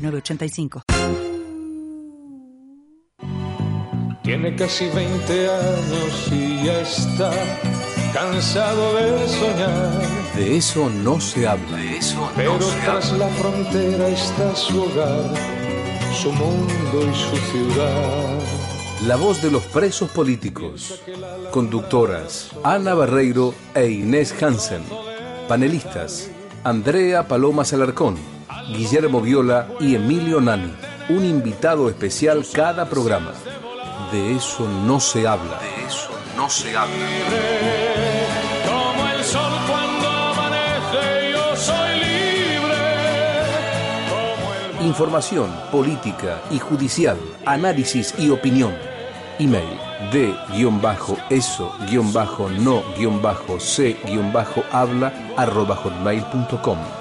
[0.00, 0.82] 906985.
[4.22, 7.32] Tiene casi 20 años y ya está
[8.12, 10.00] cansado de soñar.
[10.36, 11.76] De eso no se habla.
[11.78, 13.26] De eso Pero no se tras habla.
[13.26, 15.34] la frontera está su hogar,
[16.14, 18.38] su mundo y su ciudad.
[19.06, 21.00] La voz de los presos políticos.
[21.50, 24.82] Conductoras Ana Barreiro e Inés Hansen.
[25.48, 26.30] Panelistas
[26.62, 28.16] Andrea Paloma Salarcón,
[28.72, 30.72] Guillermo Viola y Emilio Nani.
[31.08, 33.32] Un invitado especial cada programa.
[34.12, 35.58] De eso no se habla.
[35.58, 36.94] De eso no se habla.
[38.66, 42.76] Como el sol cuando amanece, yo soy libre.
[44.86, 48.72] Información, política y judicial, análisis y opinión.
[49.38, 49.78] Email
[50.12, 56.99] de guion bajo eso guion bajo no guion bajo c guion bajo habla arroba hotmail.com.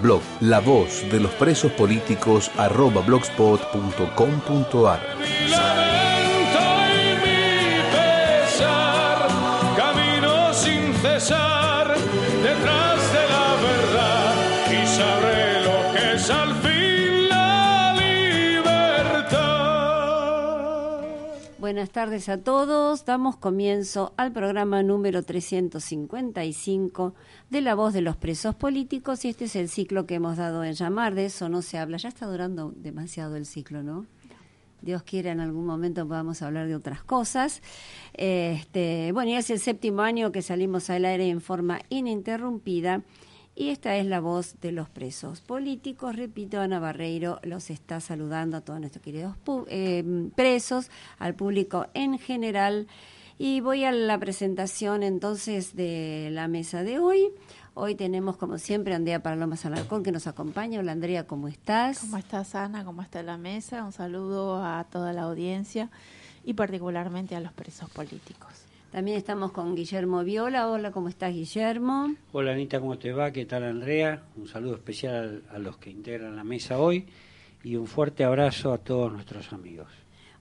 [0.00, 5.99] Blog La Voz de los Presos Políticos arroba blogspot.com.ar.
[21.70, 23.04] Buenas tardes a todos.
[23.04, 27.14] Damos comienzo al programa número 355
[27.48, 30.64] de La Voz de los Presos Políticos y este es el ciclo que hemos dado
[30.64, 31.14] en llamar.
[31.14, 31.96] De eso no se habla.
[31.96, 34.04] Ya está durando demasiado el ciclo, ¿no?
[34.82, 37.62] Dios quiera en algún momento podamos hablar de otras cosas.
[38.14, 43.02] Este, bueno, ya es el séptimo año que salimos al aire en forma ininterrumpida
[43.54, 46.16] y esta es la voz de los presos políticos.
[46.16, 49.36] Repito, Ana Barreiro los está saludando a todos nuestros queridos
[49.68, 52.86] eh, presos, al público en general.
[53.38, 57.30] Y voy a la presentación entonces de la mesa de hoy.
[57.74, 60.80] Hoy tenemos, como siempre, Andrea Paloma Salarcón que nos acompaña.
[60.80, 62.00] Hola Andrea, ¿cómo estás?
[62.00, 62.84] ¿Cómo estás, Ana?
[62.84, 63.84] ¿Cómo está la mesa?
[63.84, 65.90] Un saludo a toda la audiencia
[66.44, 68.69] y particularmente a los presos políticos.
[68.90, 70.68] También estamos con Guillermo Viola.
[70.68, 72.12] Hola, ¿cómo estás, Guillermo?
[72.32, 73.30] Hola Anita, ¿cómo te va?
[73.30, 74.24] ¿Qué tal Andrea?
[74.36, 77.06] Un saludo especial a los que integran la mesa hoy
[77.62, 79.86] y un fuerte abrazo a todos nuestros amigos.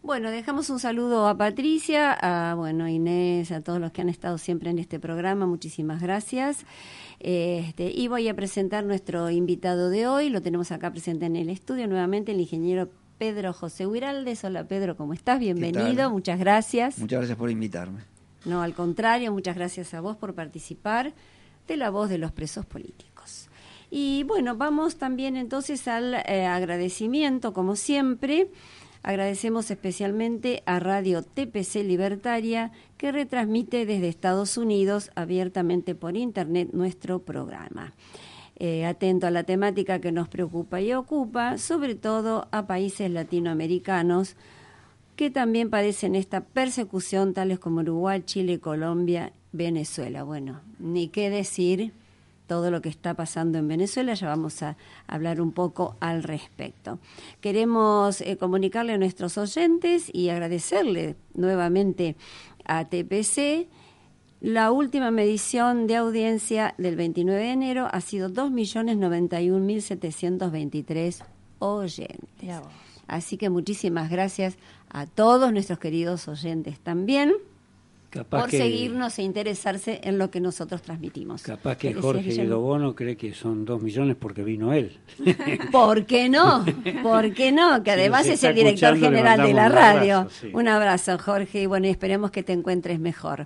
[0.01, 4.09] Bueno, dejamos un saludo a Patricia, a bueno, a Inés, a todos los que han
[4.09, 5.45] estado siempre en este programa.
[5.45, 6.65] Muchísimas gracias.
[7.19, 10.29] Este, y voy a presentar nuestro invitado de hoy.
[10.29, 12.89] Lo tenemos acá presente en el estudio nuevamente, el ingeniero
[13.19, 14.43] Pedro José Huiraldes.
[14.43, 15.39] Hola Pedro, ¿cómo estás?
[15.39, 16.97] Bienvenido, muchas gracias.
[16.97, 17.99] Muchas gracias por invitarme.
[18.45, 21.13] No, al contrario, muchas gracias a vos por participar
[21.67, 23.49] de la voz de los presos políticos.
[23.91, 28.49] Y bueno, vamos también entonces al eh, agradecimiento, como siempre.
[29.01, 37.19] Agradecemos especialmente a Radio TPC Libertaria, que retransmite desde Estados Unidos abiertamente por Internet nuestro
[37.19, 37.93] programa.
[38.57, 44.35] Eh, atento a la temática que nos preocupa y ocupa, sobre todo a países latinoamericanos,
[45.19, 50.23] que también padecen esta persecución, tales como Uruguay, Chile, Colombia, Venezuela.
[50.23, 51.91] Bueno, ni qué decir
[52.47, 54.77] todo lo que está pasando en Venezuela, ya vamos a
[55.07, 56.99] hablar un poco al respecto.
[57.41, 62.15] Queremos eh, comunicarle a nuestros oyentes y agradecerle nuevamente
[62.63, 63.67] a TPC.
[64.39, 71.25] La última medición de audiencia del 29 de enero ha sido 2.091.723
[71.59, 72.61] oyentes.
[73.09, 74.55] Así que muchísimas gracias
[74.89, 77.33] a todos nuestros queridos oyentes también
[78.09, 81.43] Capaz por que, seguirnos e interesarse en lo que nosotros transmitimos.
[81.43, 82.45] capaz que ¿Qué decías, Jorge?
[82.47, 84.97] Dobono cree que son dos millones porque vino él.
[85.71, 86.65] ¿Por qué no?
[87.03, 87.83] ¿Por qué no?
[87.83, 90.15] Que además es el director general de la un radio.
[90.17, 90.49] abrazo, sí.
[90.53, 93.45] Un abrazo, Jorge, y bueno, esperemos que te encuentres mejor.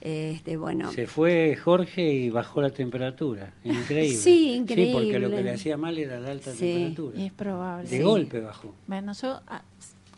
[0.00, 3.52] Este, bueno, Se fue Jorge y bajó la temperatura.
[3.62, 4.16] Increíble.
[4.16, 5.36] Sí, Sí, porque lo increíble.
[5.36, 6.58] que le hacía mal era la alta Sí.
[6.58, 7.22] temperatura.
[7.24, 7.88] Es probable.
[7.88, 8.02] De Sí.
[8.02, 8.74] golpe bajó.
[8.88, 9.62] Bueno, yo ah,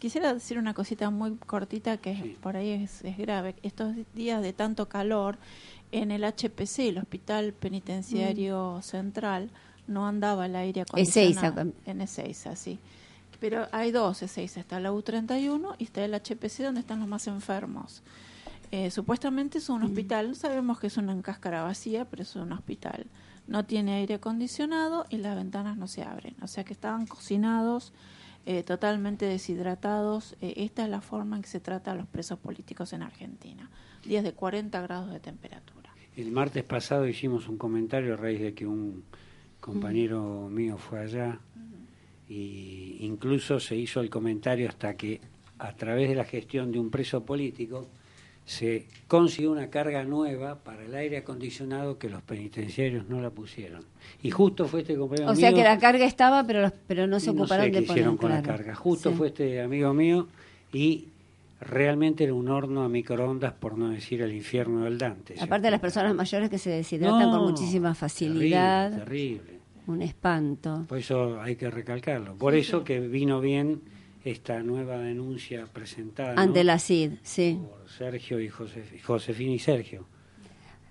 [0.05, 2.37] quisiera decir una cosita muy cortita que Sí.
[2.43, 3.55] por ahí es, es grave.
[3.63, 5.39] Estos días de tanto calor
[5.93, 9.49] en el HPC, el Hospital Penitenciario Central,
[9.87, 11.47] no andaba el aire Ezeiza.
[11.47, 11.73] acondicionado.
[11.87, 12.79] En Ezeiza, sí.
[13.41, 17.27] Pero hay dos Ezeiza, está la U31 y está el HPC donde están los más
[17.27, 18.03] enfermos.
[18.73, 22.53] Eh, supuestamente es un hospital, no sabemos que es una cáscara vacía, pero es un
[22.53, 23.07] hospital.
[23.47, 26.35] no tiene aire acondicionado y las ventanas no se abren.
[26.43, 27.93] O sea que estaban cocinados,
[28.47, 30.37] eh, totalmente deshidratados.
[30.41, 33.71] Eh, esta es la forma en que se trata a los presos políticos en Argentina.
[34.05, 35.91] Días de 40 grados de temperatura.
[36.17, 39.05] El martes pasado hicimos un comentario a raíz de que un
[39.61, 41.41] compañero mío fue allá
[42.29, 45.21] y incluso se hizo el comentario hasta que
[45.59, 47.89] a través de la gestión de un preso político
[48.47, 53.83] se consiguió una carga nueva para el aire acondicionado que los penitenciarios no la pusieron.
[54.23, 57.31] Y justo fue este compañero O sea que la carga estaba, pero pero no se
[57.31, 58.75] ocuparon sé de qué hicieron con la carga.
[58.75, 59.17] Justo Sí.
[59.17, 60.29] fue este amigo mío
[60.73, 61.07] y
[61.61, 65.37] realmente era un horno a microondas, por no decir el infierno del Dante.
[65.41, 69.61] Aparte de las personas mayores que se deshidratan con No, muchísima facilidad, Terrible, terrible.
[69.87, 70.85] un espanto.
[70.87, 72.35] Por eso hay que recalcarlo.
[72.35, 73.81] Por eso que vino bien
[74.25, 76.41] esta nueva denuncia presentada ¿no?
[76.41, 77.59] Ante la CID, sí.
[77.69, 80.07] por Sergio y Josef- Josefina y Sergio.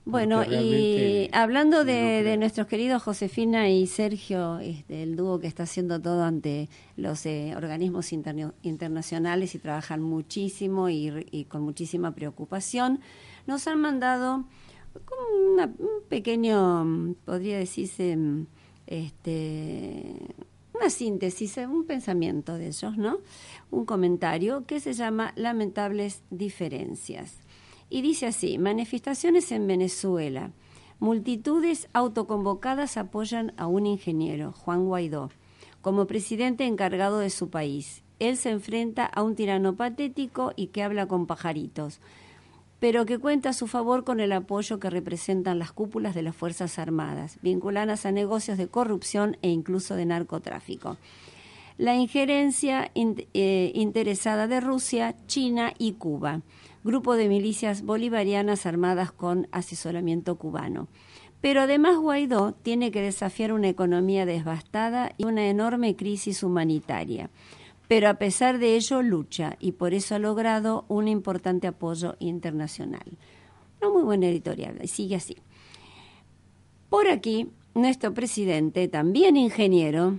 [0.06, 6.02] Bueno, y hablando de, nuestros queridos Josefina y Sergio, este, el dúo que está haciendo
[6.02, 13.00] todo ante los eh, organismos interno- internacionales y trabajan muchísimo y, y con muchísima preocupación,
[13.48, 14.44] nos han mandado
[15.54, 18.46] una- un pequeño, mm, podría decirse, mm,
[18.88, 20.16] este,
[20.84, 23.20] una síntesis, eh, un pensamiento de ellos, ¿no?
[23.72, 27.40] Un comentario que se llama Lamentables diferencias.
[27.90, 30.52] Y dice así, manifestaciones en Venezuela.
[31.00, 35.30] Multitudes autoconvocadas apoyan a un ingeniero, Juan Guaidó,
[35.82, 38.04] como presidente encargado de su país.
[38.20, 42.02] Él se enfrenta a un tirano patético y que habla con pajaritos,
[42.84, 46.36] pero que cuenta a su favor con el apoyo que representan las cúpulas de las
[46.36, 50.98] Fuerzas Armadas, vinculadas a negocios de corrupción e incluso de narcotráfico
[51.78, 56.42] la injerencia in- eh, interesada de Rusia, China y Cuba,
[56.84, 60.90] grupo de milicias bolivarianas armadas con asesoramiento cubano.
[61.40, 67.30] Pero además Guaidó tiene que desafiar una economía devastada y una enorme crisis humanitaria.
[67.94, 73.04] Pero a pesar de ello lucha y por eso ha logrado un importante apoyo internacional.
[73.80, 75.38] Una muy buena editorial, y sigue así.
[76.90, 80.18] Por aquí, nuestro presidente, también ingeniero,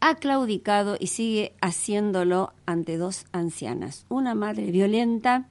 [0.00, 5.46] ha claudicado y sigue haciéndolo ante dos ancianas, una madre violenta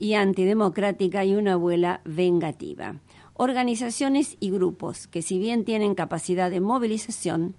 [0.00, 2.96] y antidemocrática y una abuela vengativa.
[3.34, 7.54] Organizaciones y grupos que si bien tienen capacidad de movilización,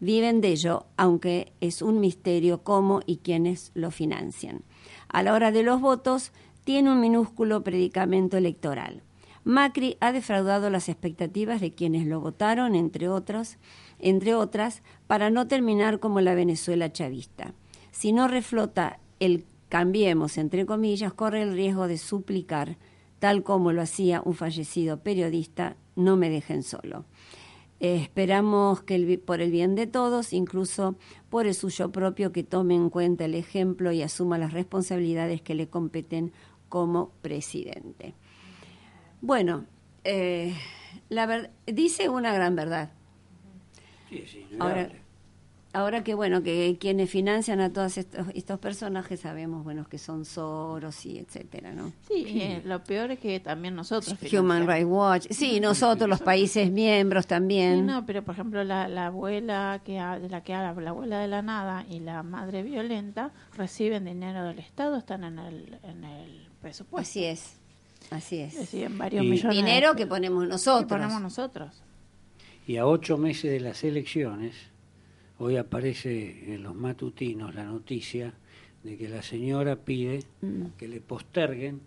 [0.00, 4.62] viven de ello, aunque es un misterio cómo y quiénes lo financian.
[5.08, 6.32] A la hora de los votos,
[6.64, 9.02] tiene un minúsculo predicamento electoral.
[9.44, 13.56] Macri ha defraudado las expectativas de quienes lo votaron, entre otros,
[13.98, 17.54] entre otras, para no terminar como la Venezuela chavista.
[17.90, 22.76] Si no reflota el cambiemos, entre comillas, corre el riesgo de suplicar,
[23.18, 27.04] tal como lo hacía un fallecido periodista, no me dejen solo.
[27.80, 30.96] Eh, esperamos que el por el bien de todos, incluso
[31.30, 35.54] por el suyo propio, que tome en cuenta el ejemplo y asuma las responsabilidades que
[35.54, 36.32] le competen
[36.68, 38.14] como presidente.
[39.20, 39.66] Bueno,
[40.04, 40.54] eh,
[41.08, 42.92] la dice una gran verdad.
[44.08, 44.90] Sí, sí, Ahora.
[45.72, 50.24] Ahora que bueno, que quienes financian a todos estos, estos personajes sabemos, bueno, que son
[50.24, 51.92] Soros y etcétera, ¿no?
[52.08, 54.16] Sí, eh, lo peor es que también nosotros.
[54.32, 54.66] Human.
[54.66, 57.86] Rights Watch, sí, nosotros los países miembros Sí, también.
[57.86, 61.18] no, pero por ejemplo la, la abuela que ha- de la que habla, la abuela
[61.20, 66.04] de la nada y la madre violenta reciben dinero del Estado, están en el, en
[66.04, 67.08] el presupuesto.
[67.10, 67.56] Así es,
[68.10, 68.54] así es.
[68.56, 69.56] Reciben varios Y- millones.
[69.56, 70.88] Dinero de- que ponemos que nosotros.
[70.88, 71.82] ponemos nosotros.
[72.66, 74.54] Y a ocho meses de las elecciones,
[75.38, 78.34] hoy aparece en los matutinos la noticia
[78.82, 80.22] de que la señora pide
[80.76, 81.80] que le posterguen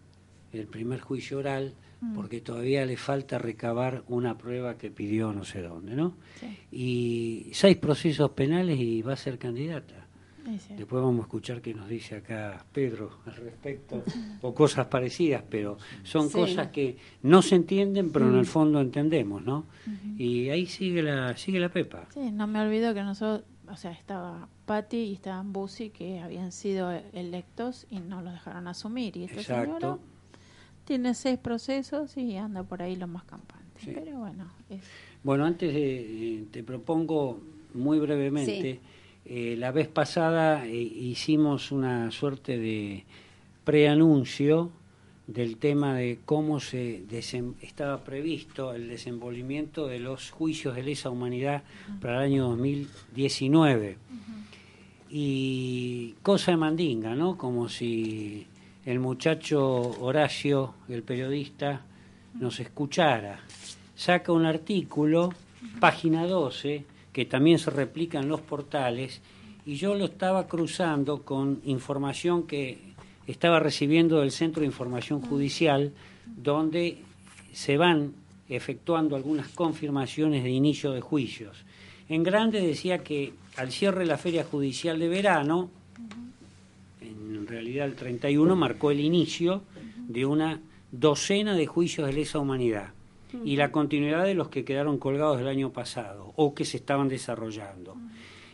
[0.52, 1.74] el primer juicio oral
[2.16, 6.16] porque todavía le falta recabar una prueba que pidió no sé dónde, ¿no?
[6.40, 6.58] Sí.
[6.72, 10.01] Y seis procesos penales y va a ser candidata.
[10.60, 10.74] Sí.
[10.76, 14.04] Después vamos a escuchar qué nos dice acá Pedro al respecto,
[14.42, 16.34] o cosas parecidas, pero son Sí.
[16.38, 19.66] cosas que no se entienden, pero en el fondo entendemos, ¿no?
[20.18, 22.08] Y ahí sigue la sigue la Pepa.
[22.14, 26.52] Sí, no me olvido que nosotros, o sea, estaba Patti y estaban Bussi que habían
[26.52, 29.18] sido electos y no los dejaron asumir.
[29.18, 29.76] Y esta Exacto.
[29.80, 29.98] señora
[30.86, 33.80] tiene seis procesos y anda por ahí lo más campante.
[33.80, 33.92] Sí.
[33.94, 34.82] Pero bueno, es,
[35.24, 37.40] Bueno, antes de, eh, te propongo
[37.74, 38.80] muy brevemente,
[39.26, 43.06] eh, la vez pasada eh, hicimos una suerte de
[43.64, 44.72] preanuncio
[45.28, 47.04] del tema de cómo se
[47.62, 51.64] estaba previsto el desenvolvimiento de los juicios de lesa humanidad
[52.02, 53.98] para el año 2019.
[55.10, 57.38] Y cosa de mandinga, ¿no?
[57.38, 58.48] Como si
[58.86, 59.62] el muchacho
[60.02, 61.82] Horacio, el periodista,
[62.34, 63.40] nos escuchara.
[63.96, 65.32] saca un artículo,
[65.80, 69.22] página 12, que también se replica en los portales,
[69.66, 72.80] y yo lo estaba cruzando con información que
[73.28, 75.92] estaba recibiendo del Centro de Información Judicial,
[76.26, 76.98] donde
[77.52, 78.14] se van
[78.50, 81.64] efectuando algunas confirmaciones de inicio de juicios.
[82.10, 85.70] En grande decía que al cierre de la feria judicial de verano,
[87.00, 89.64] en realidad el 31 marcó el inicio
[90.08, 90.60] de una
[90.92, 92.92] docena de juicios de lesa humanidad
[93.44, 97.08] y la continuidad de los que quedaron colgados el año pasado o que se estaban
[97.08, 97.96] desarrollando.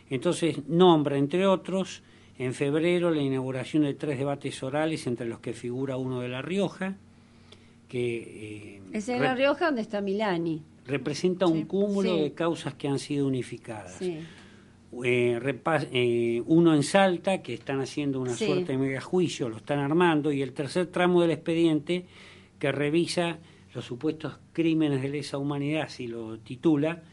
[0.10, 2.03] Entonces nombra, entre otros,
[2.38, 6.41] en febrero la inauguración de tres debates orales, entre los que figura uno de La
[6.41, 6.96] Rioja,
[7.88, 8.77] que...
[8.77, 10.62] Eh, es en La Rioja donde está Milani.
[10.86, 14.01] Representa un cúmulo de causas que han sido unificadas.
[14.01, 14.24] Eh,
[15.03, 20.41] eh, uno en Salta, que están haciendo una suerte de megajuicio, lo están armando, y
[20.41, 22.05] el tercer tramo del expediente,
[22.57, 23.38] que revisa
[23.77, 27.03] los supuestos crímenes de lesa humanidad, así lo titula,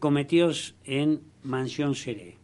[0.00, 2.36] cometidos en Mansión Seré.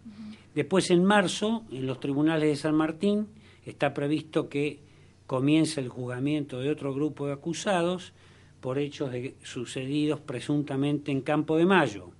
[0.55, 3.27] Después, en marzo, en los tribunales de San Martín,
[3.67, 4.79] está previsto que
[5.27, 8.13] comience el juzgamiento de otro grupo de acusados
[8.61, 9.11] por hechos
[9.43, 12.11] sucedidos presuntamente en Campo de Mayo.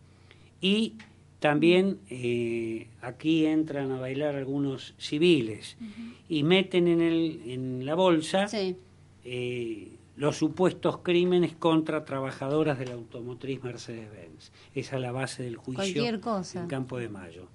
[0.61, 0.95] Y
[1.39, 5.77] también eh, aquí entran a bailar algunos civiles
[6.29, 8.47] y meten en, el, en la bolsa
[9.25, 9.89] eh,
[10.21, 14.53] los supuestos crímenes contra trabajadoras de la automotriz Mercedes-Benz.
[14.75, 17.47] Esa es la base del juicio en Campo de Mayo.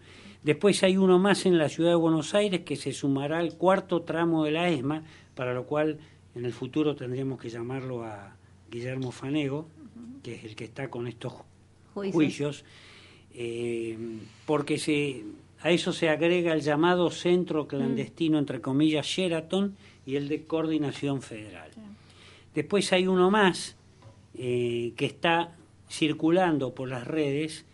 [0.41, 4.01] Después hay uno más en la ciudad de Buenos Aires que se sumará al cuarto
[4.01, 5.03] tramo de la ESMA,
[5.35, 5.99] para lo cual
[6.33, 8.35] en el futuro tendríamos que llamarlo a
[8.71, 9.67] Guillermo Fanego,
[10.23, 11.33] que es el que está con estos
[11.93, 12.65] juicios,
[13.35, 13.95] eh,
[14.47, 15.23] porque se,
[15.61, 21.21] a eso se agrega el llamado centro clandestino, entre comillas, Sheraton, y el de coordinación
[21.21, 21.69] federal.
[22.55, 23.75] Después hay uno más
[24.33, 25.55] eh, que está
[25.89, 27.65] circulando por las redes,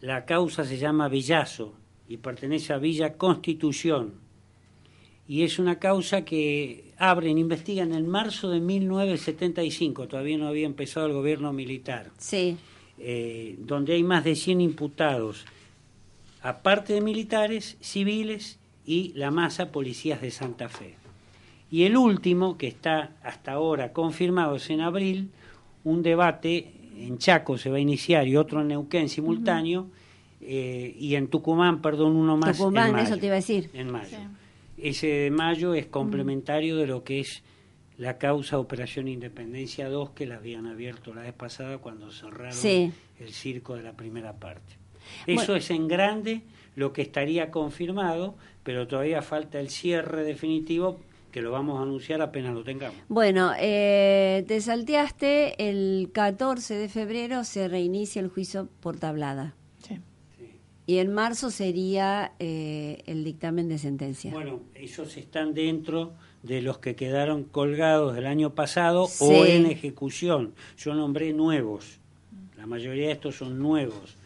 [0.00, 1.74] la causa se llama Villazo,
[2.06, 4.14] y pertenece a Villa Constitución.
[5.26, 11.06] Y es una causa que abren, investigan en marzo de 1975, todavía no había empezado
[11.06, 12.10] el gobierno militar.
[12.18, 12.56] Sí.
[12.98, 15.46] Eh, donde hay más de 100 imputados,
[16.42, 20.99] aparte de militares, civiles y la masa policías de Santa Fe.
[21.70, 25.30] Y el último, que está hasta ahora confirmado, es en abril,
[25.84, 29.88] un debate en Chaco se va a iniciar y otro en Neuquén simultáneo.
[30.42, 32.56] Eh, y en Tucumán, perdón, uno más.
[32.56, 33.70] Tucumán, en mayo, eso te iba a decir.
[33.74, 34.18] En mayo.
[34.76, 37.42] Ese de mayo es complementario de lo que es
[37.98, 42.56] la causa Operación Independencia 2 que la habían abierto la vez pasada cuando cerraron
[43.18, 44.78] el circo de la primera parte.
[45.26, 46.42] Eso es en grande
[46.76, 50.98] lo que estaría confirmado, pero todavía falta el cierre definitivo
[51.30, 52.98] que lo vamos a anunciar apenas lo tengamos.
[53.08, 59.54] Bueno, eh, te salteaste, el 14 de febrero se reinicia el juicio por tablada.
[60.86, 64.32] Y en marzo sería eh, el dictamen de sentencia.
[64.32, 70.52] Bueno, esos están dentro de los que quedaron colgados del año pasado o en ejecución.
[70.76, 72.00] Yo nombré nuevos.
[72.56, 74.16] La mayoría de estos son nuevos.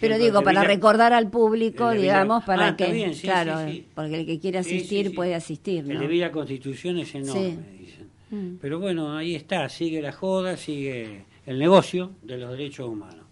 [0.00, 3.58] Pero digo, para recordar al público, digamos, para ah, que, claro,
[3.94, 5.84] porque el que quiere asistir puede asistir.
[5.86, 5.92] ¿no?
[5.92, 8.08] El de Villa Constitución es enorme, dicen.
[8.30, 8.56] Mm.
[8.60, 13.24] Pero bueno, ahí está, sigue la joda, sigue el negocio de los derechos humanos.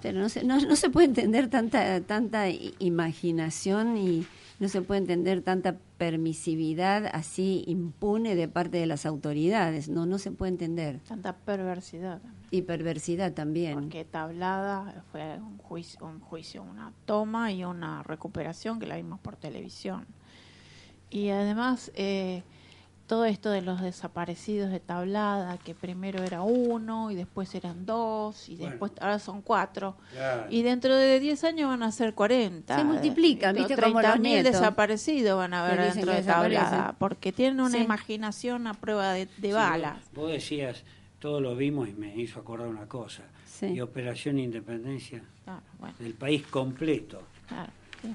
[0.00, 2.48] Pero no se, no, no se puede entender tanta, tanta
[2.78, 4.26] imaginación y
[4.60, 9.88] no se puede entender tanta permisividad así impune de parte de las autoridades.
[9.88, 11.00] No, no se puede entender.
[11.00, 12.22] Tanta perversidad.
[12.50, 13.74] Y perversidad también.
[13.74, 19.20] Porque tablada fue un juicio, un juicio, una toma y una recuperación que la vimos
[19.20, 20.06] por televisión.
[21.10, 21.90] Y además...
[21.94, 22.42] Eh,
[23.08, 28.50] todo esto de los desaparecidos de tablada, que primero era uno y después eran dos
[28.50, 29.96] y después ahora son cuatro.
[30.50, 32.76] Y dentro de 10 años van a ser 40.
[32.76, 33.76] Se multiplican, ¿viste?
[33.76, 38.74] Como los mil desaparecidos van a ver dentro de tablada, porque tienen una imaginación a
[38.74, 39.96] prueba de, balas.
[40.14, 40.84] Vos decías,
[41.18, 43.22] todos lo vimos y me hizo acordar una cosa.
[43.62, 45.22] Y Operación Independencia
[45.98, 47.22] del país completo.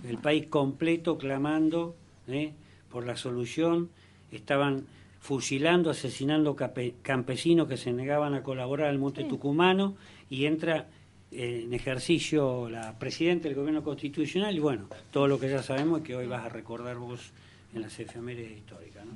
[0.07, 1.95] el país completo clamando
[2.27, 2.53] ¿eh?
[2.91, 3.89] por la solución
[4.37, 4.85] estaban
[5.19, 6.55] fusilando, asesinando
[7.01, 9.95] campesinos que se negaban a colaborar al Monte Tucumano
[10.29, 10.87] y entra
[11.31, 16.03] en ejercicio la presidenta del gobierno constitucional y bueno, todo lo que ya sabemos y
[16.03, 17.31] que hoy vas a recordar vos
[17.73, 19.05] en las efemérides históricas.
[19.05, 19.11] ¿no?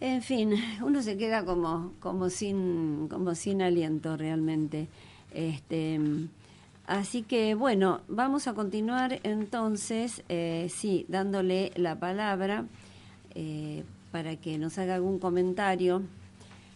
[0.00, 4.86] En fin, uno se queda como, como, sin, como sin aliento realmente.
[5.32, 5.98] Este,
[6.86, 12.66] así que bueno, vamos a continuar entonces, eh, sí, dándole la palabra
[13.34, 16.02] eh, para que nos haga algún comentario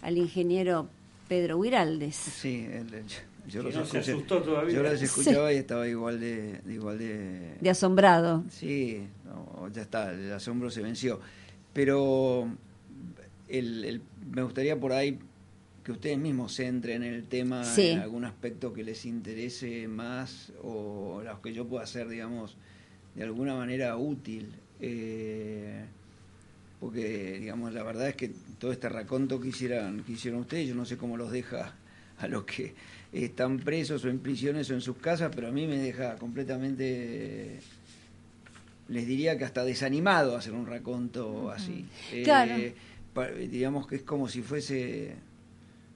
[0.03, 0.89] al ingeniero
[1.29, 2.17] Pedro Huiraldes.
[2.17, 3.05] Sí, el- el-
[3.49, 4.75] yo, los no se escuché- asustó todavía.
[4.75, 8.45] yo los escuchaba y estaba igual de, de- igual de, De asombrado.
[8.51, 11.21] Sí, no, ya está, el asombro se venció.
[11.73, 12.49] Pero
[13.49, 15.19] el, el- me gustaría por ahí
[15.85, 17.89] que ustedes mismos se entren en el tema, Sí.
[17.89, 22.57] en algún aspecto que les interese más o los que yo pueda hacer, digamos,
[23.15, 24.53] de alguna manera útil.
[24.81, 25.85] Eh,
[26.81, 30.75] porque, digamos, la verdad es que todo este raconto que, hicieran, que hicieron ustedes, yo
[30.75, 31.75] no sé cómo los deja
[32.19, 32.75] a los que
[33.13, 37.61] están presos o en prisiones o en sus casas, pero a mí me deja completamente
[38.89, 41.85] les diría que hasta desanimado hacer un raconto así.
[42.13, 42.55] Eh, Claro.
[43.13, 45.15] pa- digamos que es como si fuese,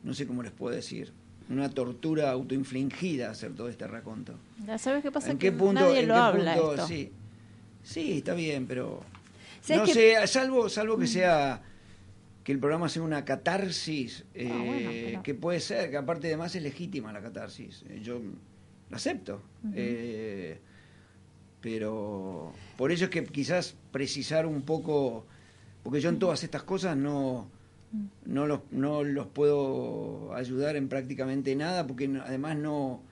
[0.02, 1.10] no sé cómo les puedo decir,
[1.48, 4.34] una tortura autoinfligida hacer todo este raconto.
[4.78, 5.30] ¿Sabes qué pasa?
[5.30, 5.80] ¿En que qué punto?
[5.80, 6.86] nadie en lo qué habla punto- esto.
[6.86, 7.10] Sí.
[7.82, 9.11] sí, está bien, pero ¿Sabes
[9.68, 11.62] no sé, salvo, salvo que sea
[12.44, 16.26] que el programa sea una catarsis, eh, Ah, bueno, pero- que puede ser, que aparte
[16.28, 17.84] de más es legítima la catarsis.
[17.88, 18.20] Eh, Yo
[18.90, 19.40] la acepto.
[19.74, 20.58] Eh,
[21.60, 25.26] pero por eso es que quizás precisar un poco,
[25.82, 27.48] porque yo en todas estas cosas no,
[28.24, 33.02] no, los, no los puedo ayudar en prácticamente nada, porque además no,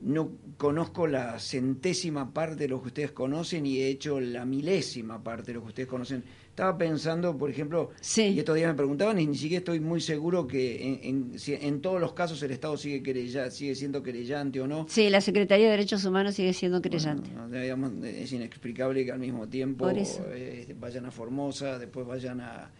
[0.00, 5.22] no conozco la centésima parte de lo que ustedes conocen y he hecho la milésima
[5.22, 6.22] parte de lo que ustedes conocen.
[6.50, 8.22] Estaba pensando, por ejemplo, Sí.
[8.22, 11.00] y estos días me preguntaban y ni siquiera estoy muy seguro que en,
[11.32, 14.86] en, si en todos los casos el Estado sigue querella, sigue siendo querellante o no.
[14.88, 17.30] Sí, la Secretaría de Derechos Humanos sigue siendo creyente.
[17.30, 22.40] Bueno, no, digamos, es inexplicable que al mismo tiempo eh, vayan a Formosa, después vayan
[22.40, 22.72] a,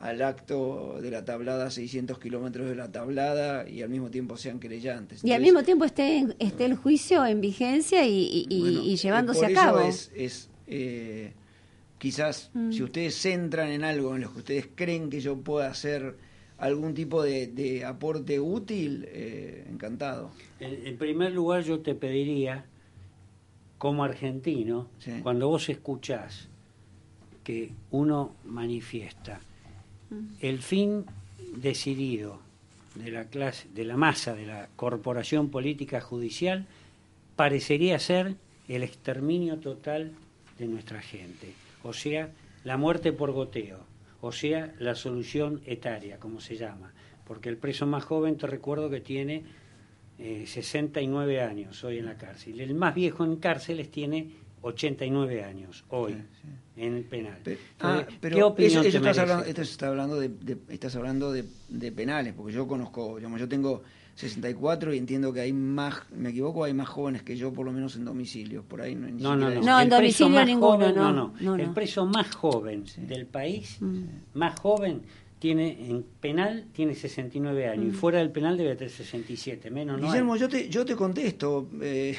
[0.00, 4.36] al acto de la tablada, a 600 kilómetros de la tablada, y al mismo tiempo
[4.38, 5.22] sean querellantes.
[5.22, 8.82] Y al mismo tiempo esté, en- esté el juicio en vigencia y, y- y- bueno,
[8.82, 9.80] y eh, llevándose por a eso cabo.
[9.80, 11.32] Es, es, eh,
[11.98, 12.72] quizás Mm.
[12.72, 16.16] si ustedes centran en algo en lo que ustedes creen que yo pueda hacer
[16.56, 20.30] algún tipo de, de aporte útil, eh, encantado.
[20.60, 22.64] En, en primer lugar, yo te pediría,
[23.76, 25.12] como argentino, Sí.
[25.22, 26.48] cuando vos escuchás
[27.44, 29.40] que uno manifiesta
[30.40, 31.04] el fin
[31.56, 32.40] decidido
[32.94, 36.66] de la clase, de la masa de la corporación política judicial,
[37.36, 38.34] parecería ser
[38.68, 40.12] el exterminio total
[40.58, 42.30] de nuestra gente, o sea,
[42.64, 43.78] la muerte por goteo,
[44.20, 46.92] o sea, la solución etaria, como se llama,
[47.26, 49.44] porque el preso más joven te recuerdo que tiene
[50.18, 52.60] eh, 69 años hoy en la cárcel.
[52.60, 54.30] El más viejo en cárceles tiene
[54.62, 56.16] 89 años hoy
[56.76, 57.38] en el penal.
[57.42, 59.20] Pe- Entonces, ah, pero ¿Qué opinión eso, te eso estás merece?
[59.20, 63.40] hablando, esto está hablando de, de- estás hablando de, de penales, porque yo conozco, digamos,
[63.40, 63.82] yo tengo
[64.14, 67.72] 64 y entiendo que hay más, me equivoco, hay más jóvenes que yo, por lo
[67.72, 69.62] menos en domicilio, por ahí no ni No, no, no.
[69.62, 71.74] No, en domicilio ninguno, joven, no, no, no, El no.
[71.74, 73.78] preso más joven del país,
[74.34, 75.02] más joven,
[75.40, 80.04] tiene en penal tiene 69 años y fuera del penal debe tener 67, menos no
[80.06, 80.10] hay.
[80.12, 81.66] Guillermo, yo te, yo te contesto.
[81.80, 82.14] eh,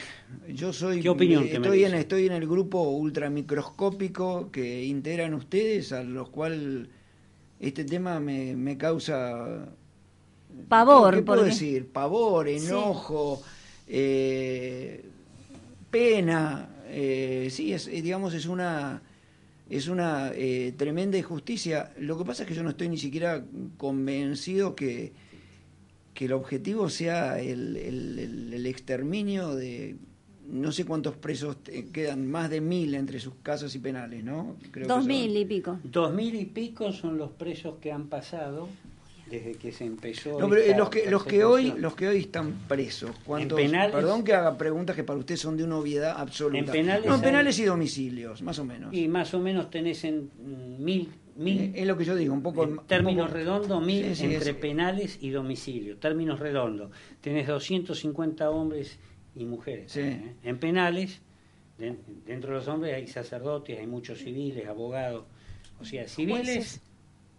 [0.50, 1.02] yo soy.
[1.02, 6.30] ¿Qué opinión eh, estoy, en, estoy en el grupo ultramicroscópico que integran ustedes, a los
[6.30, 6.88] cuales
[7.60, 9.68] este tema me, me causa.
[10.68, 11.88] Pavor, ¿Qué puedo porque- decir?
[11.88, 13.42] Pavor, enojo,
[13.88, 15.06] eh,
[15.90, 16.70] pena.
[16.88, 19.02] eh, sí, es, eh, digamos, es una.
[19.72, 21.94] Es una eh, tremenda injusticia.
[21.98, 23.42] Lo que pasa es que yo no estoy ni siquiera
[23.78, 25.14] convencido que,
[26.14, 29.96] que el objetivo sea el, el- el- el exterminio de
[30.50, 34.58] no sé cuántos presos te- quedan, más de mil entre sus casas y penales, ¿no?
[34.72, 35.80] Creo que Dos son- mil y pico.
[35.86, 38.68] Dos mil y pico son los presos que han pasado
[39.32, 40.38] desde que se empezó.
[40.39, 43.60] No, pero eh, esta los que los que hoy los que hoy están presos, ¿cuántos?
[43.60, 46.58] penales- perdón que haga preguntas que para usted son de una obviedad absoluta.
[46.60, 48.94] En penales no, en hay- penales y domicilios, más o menos.
[48.94, 52.34] Y más o menos tenés en mm, mil, mil Eh, es lo que yo digo,
[52.34, 55.98] un poco en términos poco- redondos, mil Sí, sí, entre es- penales y domicilio.
[55.98, 56.91] Términos redondos.
[57.22, 59.00] Tenés 250 hombres
[59.36, 59.91] y mujeres.
[59.94, 60.02] Sí.
[60.02, 60.36] ¿eh?
[60.44, 61.22] En penales,
[61.78, 65.24] den- dentro de los hombres hay sacerdotes, hay muchos civiles, abogados,
[65.80, 66.82] o sea, civiles Jueces.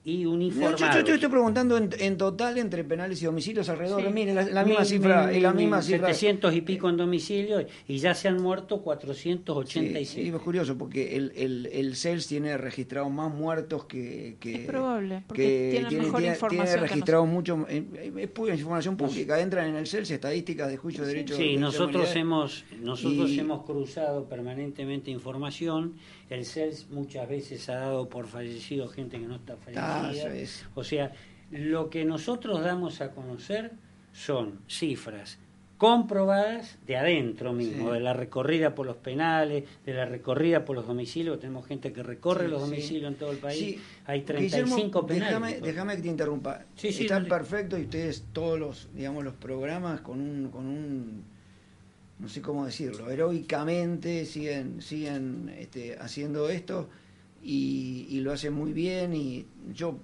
[0.04, 0.80] Y uniformados.
[0.80, 4.02] yo, yo- yo estoy preguntando en, en total entre penales y domicilios alrededor.
[4.02, 4.08] Sí.
[4.12, 6.08] Mire, la, la misma Mil, cifra, mil, y la misma mil, cifra.
[6.08, 10.04] 700 y pico en domicilio y ya se han muerto Sí, 487.
[10.04, 14.36] sí, es curioso porque el, el, el CELS tiene registrado más muertos que...
[14.40, 17.66] que Es probable, porque que tienen tiene, mejor tiene- información tiene que registrado mucho...
[17.68, 19.40] eh, eh, Es pura información pública.
[19.40, 23.38] Entran en el CELS estadísticas de juicio de derechos Sí, de nosotros hemos nosotros Y-
[23.40, 25.94] hemos cruzado permanentemente información.
[26.32, 30.34] El CELS muchas veces ha dado por fallecido gente que no está Ah, fallecida.
[30.34, 30.64] es.
[30.74, 31.12] O sea,
[31.50, 33.72] lo que nosotros damos a conocer
[34.12, 35.38] son cifras
[35.76, 40.86] comprobadas de adentro mismo, de la recorrida por los penales, de la recorrida por los
[40.86, 41.40] domicilios.
[41.40, 43.80] Tenemos gente que recorre los domicilios en todo el país.
[44.06, 45.60] Hay 35 penales.
[45.60, 46.62] Déjame, que te interrumpa.
[46.80, 51.24] Está perfecto y ustedes todos los, digamos, los programas con un, con un
[52.18, 56.88] no sé cómo decirlo, heroicamente siguen, siguen este, haciendo esto
[57.42, 59.98] y, lo hacen muy bien y yo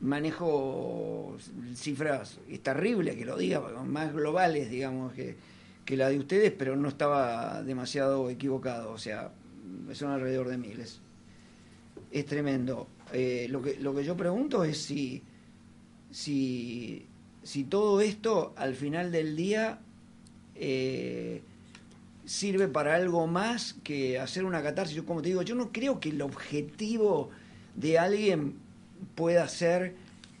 [0.00, 1.36] manejo
[1.74, 5.36] cifras, es terrible que lo diga, más globales, digamos, que,
[5.84, 9.30] que la de ustedes, pero no estaba demasiado equivocado, o sea,
[9.92, 11.00] son alrededor de miles.
[12.10, 12.88] Es tremendo.
[13.12, 15.22] Eh, lo, que, lo que yo pregunto es si,
[16.10, 17.06] si,
[17.42, 19.80] si todo esto al final del día
[20.54, 21.42] eh,
[22.30, 24.94] sirve para algo más que hacer una catarsis.
[24.94, 27.30] Yo, como te digo, yo no creo que el objetivo
[27.74, 28.54] de alguien
[29.16, 29.94] pueda hacer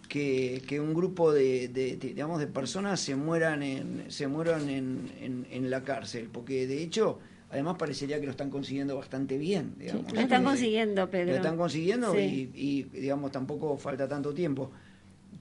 [0.08, 1.66] que, un grupo de,
[2.00, 7.20] digamos de personas se mueran en se mueran en, en, la cárcel porque de hecho
[7.50, 10.12] además parecería que lo están consiguiendo bastante bien digamos.
[10.12, 14.72] lo están consiguiendo Pedro lo están consiguiendo y, y, digamos tampoco falta tanto tiempo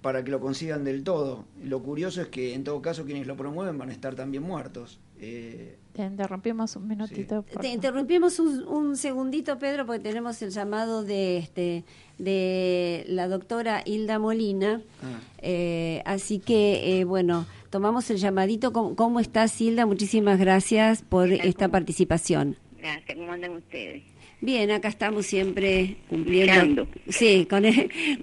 [0.04, 3.36] para que lo consigan del todo lo curioso es que en todo caso quienes lo
[3.36, 7.43] promueven van a estar también muertos eh, te interrumpimos un minutito.
[7.60, 11.84] Te interrumpimos un, un, segundito, Pedro, porque tenemos el llamado de este
[12.17, 14.82] de la doctora Hilda Molina.
[15.01, 15.19] Ah.
[15.39, 18.71] Eh, así que, eh, bueno, tomamos el llamadito.
[18.71, 19.86] ¿Cómo, estás, Hilda?
[19.86, 22.55] Muchísimas gracias por esta participación.
[22.77, 23.17] Gracias.
[23.17, 24.03] ¿Cómo andan ustedes?
[24.41, 27.63] Bien, acá estamos siempre cumpliendo, sí, con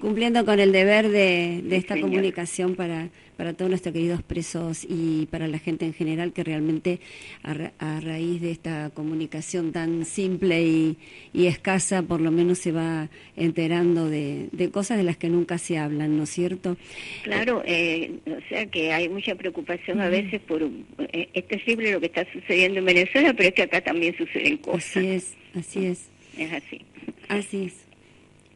[0.01, 5.47] cumpliendo con el deber de, esta comunicación para, para todos nuestros queridos presos y para
[5.49, 7.01] la gente en general que realmente
[7.43, 14.09] a, raíz de esta comunicación tan simple y, escasa, por lo menos se va enterando
[14.09, 16.77] de, cosas de las que nunca se hablan, ¿no es cierto?
[17.23, 20.63] Claro, eh, o sea que hay mucha preocupación a veces por...
[20.63, 24.57] Eh, es terrible lo que está sucediendo en Venezuela, pero es que acá también suceden
[24.59, 24.97] cosas.
[24.97, 25.35] Así es.
[25.55, 26.11] Así es.
[26.37, 26.81] Es así.
[27.29, 27.86] Así es.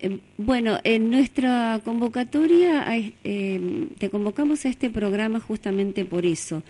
[0.03, 2.87] Em, bueno, en nuestra convocatoria
[3.23, 6.63] em, te convocamos a este programa justamente por eso,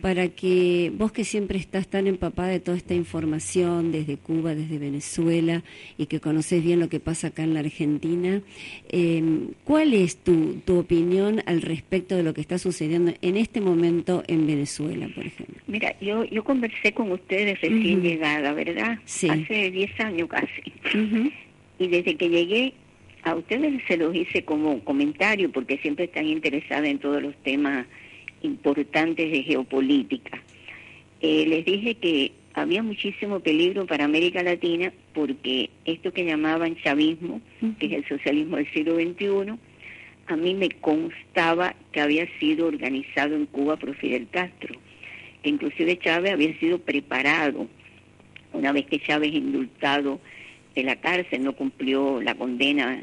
[0.00, 4.78] para que vos que siempre estás tan empapada de toda esta información desde Cuba, desde
[4.78, 5.64] Venezuela
[5.98, 8.42] y que conoces bien lo que pasa acá en la Argentina,
[8.88, 13.60] em, ¿cuál es tu, tu opinión al respecto de lo que está sucediendo en este
[13.60, 15.56] momento en Venezuela, por ejemplo?
[15.66, 18.98] Mira, yo, yo conversé con ustedes recién llegada, ¿verdad?
[19.04, 19.28] Sí.
[19.28, 20.62] Hace 10 años casi
[21.78, 22.74] y desde que llegué
[23.22, 27.86] a ustedes se los hice como comentario porque siempre están interesadas en todos los temas
[28.42, 30.40] importantes de geopolítica.
[31.20, 37.40] Eh, les dije que había muchísimo peligro para América Latina porque esto que llamaban chavismo,
[37.78, 39.58] que es el socialismo del siglo XXI,
[40.28, 44.74] a mí me constaba que había sido organizado en Cuba por Fidel Castro,
[45.42, 47.66] que inclusive Chávez había sido preparado
[48.52, 50.20] una vez que Chávez indultado
[50.76, 53.02] de la cárcel, no cumplió la condena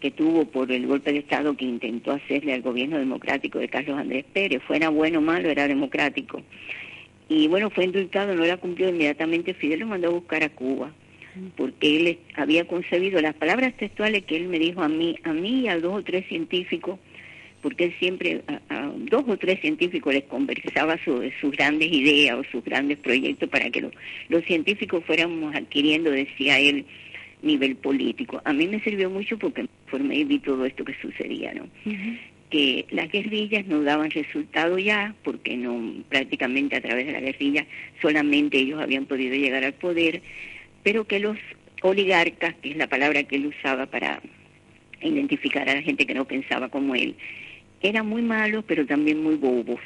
[0.00, 3.96] que tuvo por el golpe de Estado que intentó hacerle al gobierno democrático de Carlos
[3.96, 4.60] Andrés Pérez.
[4.66, 6.42] Fuera bueno o malo, era democrático.
[7.28, 9.54] Y bueno, fue indultado, no la cumplió inmediatamente.
[9.54, 10.92] Fidel lo mandó a buscar a Cuba,
[11.56, 15.60] porque él había concebido las palabras textuales que él me dijo a mí, a mí
[15.60, 16.98] y a dos o tres científicos,
[17.62, 22.44] porque él siempre a, dos o tres científicos les conversaba sobre sus grandes ideas o
[22.50, 23.88] sus grandes proyectos para que
[24.28, 26.84] los científicos fuéramos adquiriendo, decía él,
[27.42, 28.40] nivel político.
[28.44, 31.66] A mí me sirvió mucho porque me formé y vi todo esto que sucedía, ¿no?
[32.50, 37.66] Que las guerrillas no daban resultado ya, porque no prácticamente a través de la guerrilla
[38.00, 40.22] solamente ellos habían podido llegar al poder,
[40.82, 41.36] pero que los
[41.82, 44.20] oligarcas, que es la palabra que él usaba para
[45.00, 47.16] identificar a la gente que no pensaba como él,
[47.80, 49.80] eran muy malos, pero también muy bobos,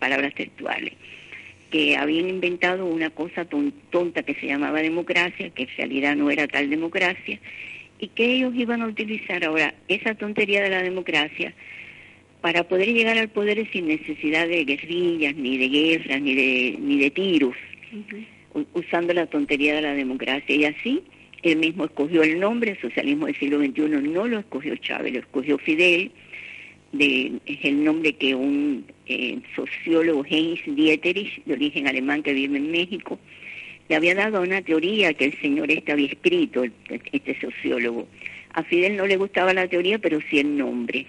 [0.00, 0.94] palabras textuales
[1.70, 3.46] que habían inventado una cosa
[3.90, 7.38] tonta que se llamaba democracia, que en realidad no era tal democracia,
[7.98, 11.54] y que ellos iban a utilizar ahora esa tontería de la democracia
[12.40, 16.98] para poder llegar al poder sin necesidad de guerrillas, ni de guerras, ni de, ni
[16.98, 17.56] de tiros,
[18.72, 20.54] usando la tontería de la democracia.
[20.54, 21.02] Y así
[21.42, 25.20] él mismo escogió el nombre, el socialismo del siglo XXI no lo escogió Chávez, lo
[25.20, 26.12] escogió Fidel,
[26.92, 32.56] de, es el nombre que un eh, sociólogo Heinz Dieterich, de origen alemán que vive
[32.56, 33.18] en México,
[33.88, 36.64] le había dado una teoría que el señor este había escrito,
[37.12, 38.06] este sociólogo.
[38.52, 41.06] A Fidel no le gustaba la teoría, pero sí el nombre.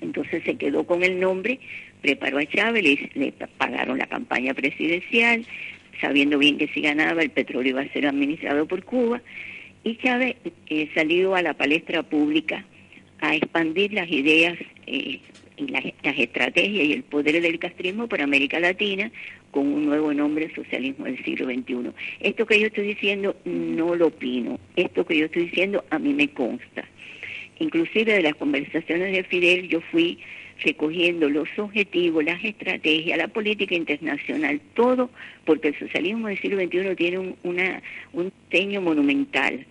[0.00, 1.58] Entonces se quedó con el nombre,
[2.00, 5.44] preparó a Chávez, le, pagaron la campaña presidencial,
[6.00, 9.22] sabiendo bien que si ganaba el petróleo iba a ser administrado por Cuba,
[9.82, 10.36] y Chávez
[10.68, 12.64] eh, salió a la palestra pública
[13.20, 15.20] a expandir las ideas eh,
[15.56, 15.84] y las,
[16.18, 19.10] estrategias y el poder del castrismo por América Latina
[19.50, 21.92] con un nuevo nombre, socialismo del siglo XXI.
[22.20, 26.12] Esto que yo estoy diciendo no lo opino, esto que yo estoy diciendo a mí
[26.12, 26.84] me consta.
[27.60, 30.18] Inclusive de las conversaciones de Fidel yo fui
[30.60, 35.10] recogiendo los objetivos, las estrategias, la política internacional, todo,
[35.44, 39.64] porque el socialismo del siglo XXI tiene un, una, un diseño monumental,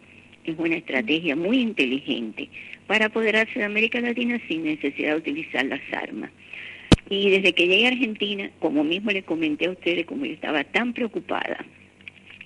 [0.45, 2.49] es una estrategia muy inteligente
[2.87, 6.31] para apoderarse de América Latina sin necesidad de utilizar las armas.
[7.09, 10.63] Y desde que llegué a Argentina, como mismo le comenté a ustedes, como yo estaba
[10.63, 11.65] tan preocupada,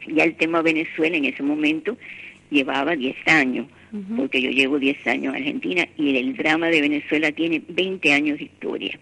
[0.08, 1.98] ya el tema Venezuela en ese momento
[2.50, 3.68] llevaba 10 años,
[4.16, 8.38] porque yo llevo 10 años a Argentina y el drama de Venezuela tiene 20 años
[8.38, 9.00] de historia.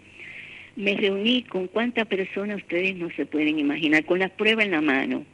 [0.76, 4.80] Me reuní con cuántas personas ustedes no se pueden imaginar, con las pruebas en la
[4.80, 5.24] mano,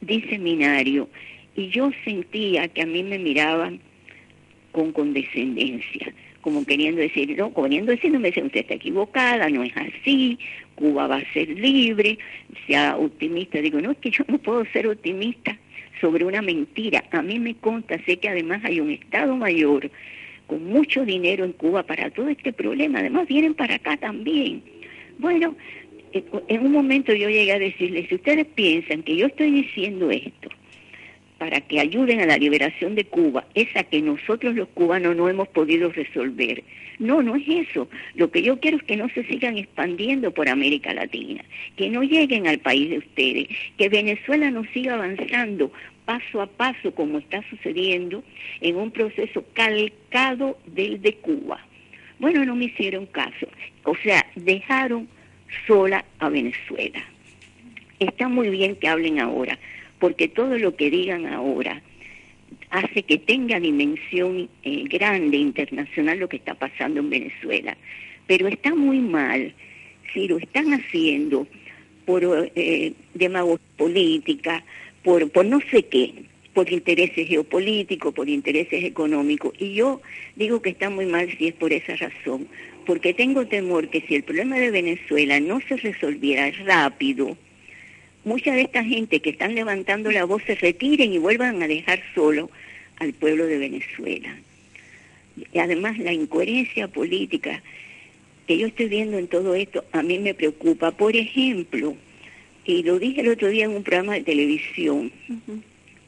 [0.00, 1.08] de seminario,
[1.56, 3.80] y yo sentía que a mí me miraban
[4.74, 9.62] con condescendencia, como queriendo decir, no, queriendo decir, no me decían, usted está equivocada, no
[9.62, 10.36] es así,
[10.74, 12.18] Cuba va a ser libre,
[12.66, 13.60] sea optimista.
[13.60, 15.56] Digo, no, es que yo no puedo ser optimista
[16.00, 17.04] sobre una mentira.
[17.12, 19.88] A mí me consta, sé que además hay un Estado mayor
[20.48, 24.60] con mucho dinero en Cuba para todo este problema, además vienen para acá también.
[25.18, 25.54] Bueno,
[26.12, 30.48] en un momento yo llegué a decirles, si ustedes piensan que yo estoy diciendo esto,
[31.44, 35.46] para que ayuden a la liberación de Cuba, esa que nosotros los cubanos no hemos
[35.48, 36.64] podido resolver.
[36.98, 37.86] No, no es eso.
[38.14, 41.44] Lo que yo quiero es que no se sigan expandiendo por América Latina,
[41.76, 45.70] que no lleguen al país de ustedes, que Venezuela no siga avanzando
[46.06, 48.24] paso a paso como está sucediendo
[48.62, 51.60] en un proceso calcado del de Cuba.
[52.20, 53.48] Bueno, no me hicieron caso.
[53.82, 55.06] O sea, dejaron
[55.66, 57.04] sola a Venezuela.
[57.98, 59.58] Está muy bien que hablen ahora,
[60.04, 61.80] porque todo lo que digan ahora
[62.68, 67.74] hace que tenga dimensión eh, grande internacional lo que está pasando en Venezuela.
[68.26, 69.54] Pero está muy mal
[70.12, 71.46] si lo están haciendo
[72.04, 72.22] por
[72.54, 72.92] eh,
[73.78, 74.62] política,
[75.02, 76.12] por no sé qué,
[76.52, 79.54] por intereses geopolíticos, por intereses económicos.
[79.58, 80.02] Y yo
[80.36, 82.46] digo que está muy mal si es por esa razón,
[82.84, 87.38] porque tengo temor que si el problema de Venezuela no se resolviera rápido,
[88.24, 92.02] mucha de esta gente que están levantando la voz se retiren y vuelvan a dejar
[92.14, 92.50] solo
[92.98, 94.36] al pueblo de Venezuela.
[95.52, 97.62] Y además la incoherencia política
[98.46, 100.90] que yo estoy viendo en todo esto a mí me preocupa.
[100.92, 101.96] Por ejemplo,
[102.64, 105.10] y lo dije el otro día en un programa de televisión,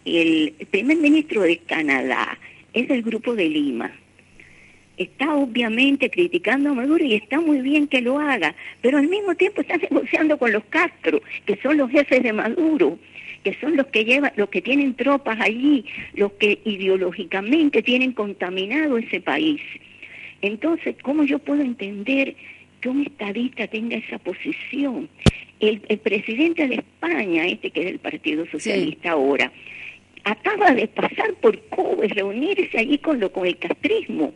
[0.05, 2.39] el primer ministro de Canadá
[2.73, 3.93] es del grupo de Lima
[4.97, 9.35] está obviamente criticando a Maduro y está muy bien que lo haga, pero al mismo
[9.35, 12.99] tiempo está negociando con los Castro, que son los jefes de Maduro,
[13.45, 18.99] que son los que llevan, los que tienen tropas allí, los que ideológicamente tienen contaminado
[18.99, 19.61] ese país.
[20.43, 22.35] Entonces, ¿cómo yo puedo entender
[22.81, 25.09] que un estadista tenga esa posición?
[25.61, 29.51] El, presidente de España, este que es del Partido Socialista ahora,
[30.25, 34.35] acaba de pasar por Cuba y reunirse allí con, lo, con el castrismo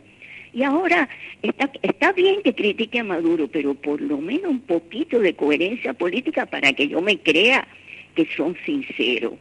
[0.53, 1.07] y ahora
[1.41, 6.45] está, bien que critique a Maduro, pero por lo menos un poquito de coherencia política
[6.45, 7.67] para que yo me crea
[8.15, 9.33] que son sinceros.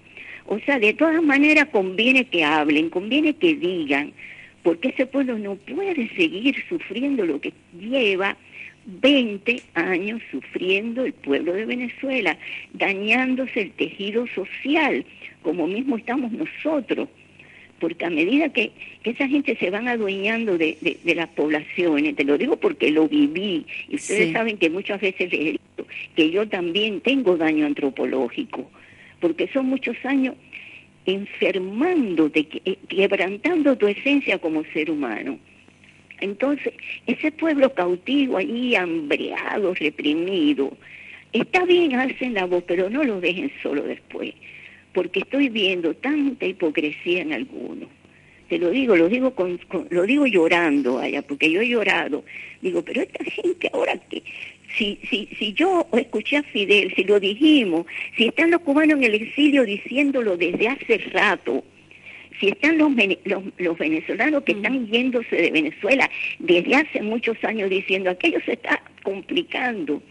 [0.47, 4.13] O sea, de todas maneras conviene que hablen, conviene que digan,
[4.63, 8.37] porque ese pueblo no puede seguir sufriendo lo que lleva
[8.87, 12.39] 20 años sufriendo el pueblo de Venezuela,
[12.73, 15.05] dañándose el tejido social,
[15.43, 17.09] como mismo estamos nosotros
[17.81, 18.71] porque a medida que,
[19.03, 23.97] esa gente se van adueñando de, las poblaciones, te lo digo porque lo viví, y
[23.97, 28.71] ustedes saben que muchas veces les dicho que yo también tengo daño antropológico,
[29.19, 30.35] porque son muchos años
[31.07, 35.39] enfermándote, eh, quebrantando tu esencia como ser humano.
[36.21, 36.75] Entonces,
[37.07, 40.77] ese pueblo cautivo ahí, hambreado, reprimido,
[41.33, 44.35] está bien, hacen la voz, pero no lo dejen solo después
[44.93, 47.89] porque estoy viendo tanta hipocresía en algunos.
[48.49, 52.25] Te lo digo, lo digo con, lo digo llorando allá, porque yo he llorado.
[52.61, 54.25] Digo, pero esta gente ahora que
[54.77, 59.05] si, si, si yo escuché a Fidel, si lo dijimos, si están los cubanos en
[59.05, 61.65] el exilio diciéndolo desde hace rato,
[62.41, 62.91] si están los,
[63.25, 68.53] los, los venezolanos que están yéndose de Venezuela desde hace muchos años diciendo aquello se
[68.53, 70.03] está complicando,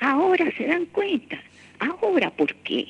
[0.00, 1.42] ahora se dan cuenta.
[1.78, 2.86] Ahora, ¿por qué?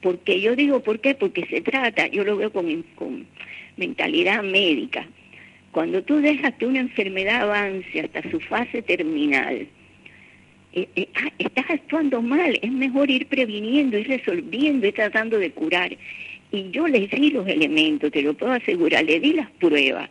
[0.00, 1.14] Porque yo digo, ¿por qué?
[1.14, 3.26] Porque se trata, yo lo veo con, con
[3.76, 5.06] mentalidad médica.
[5.72, 9.66] Cuando tú dejas que una enfermedad avance hasta su fase terminal,
[10.72, 15.50] eh, eh, ah, estás actuando mal, es mejor ir previniendo, ir resolviendo, ir tratando de
[15.50, 15.96] curar.
[16.50, 20.08] Y yo les di los elementos, te lo puedo asegurar, le di las pruebas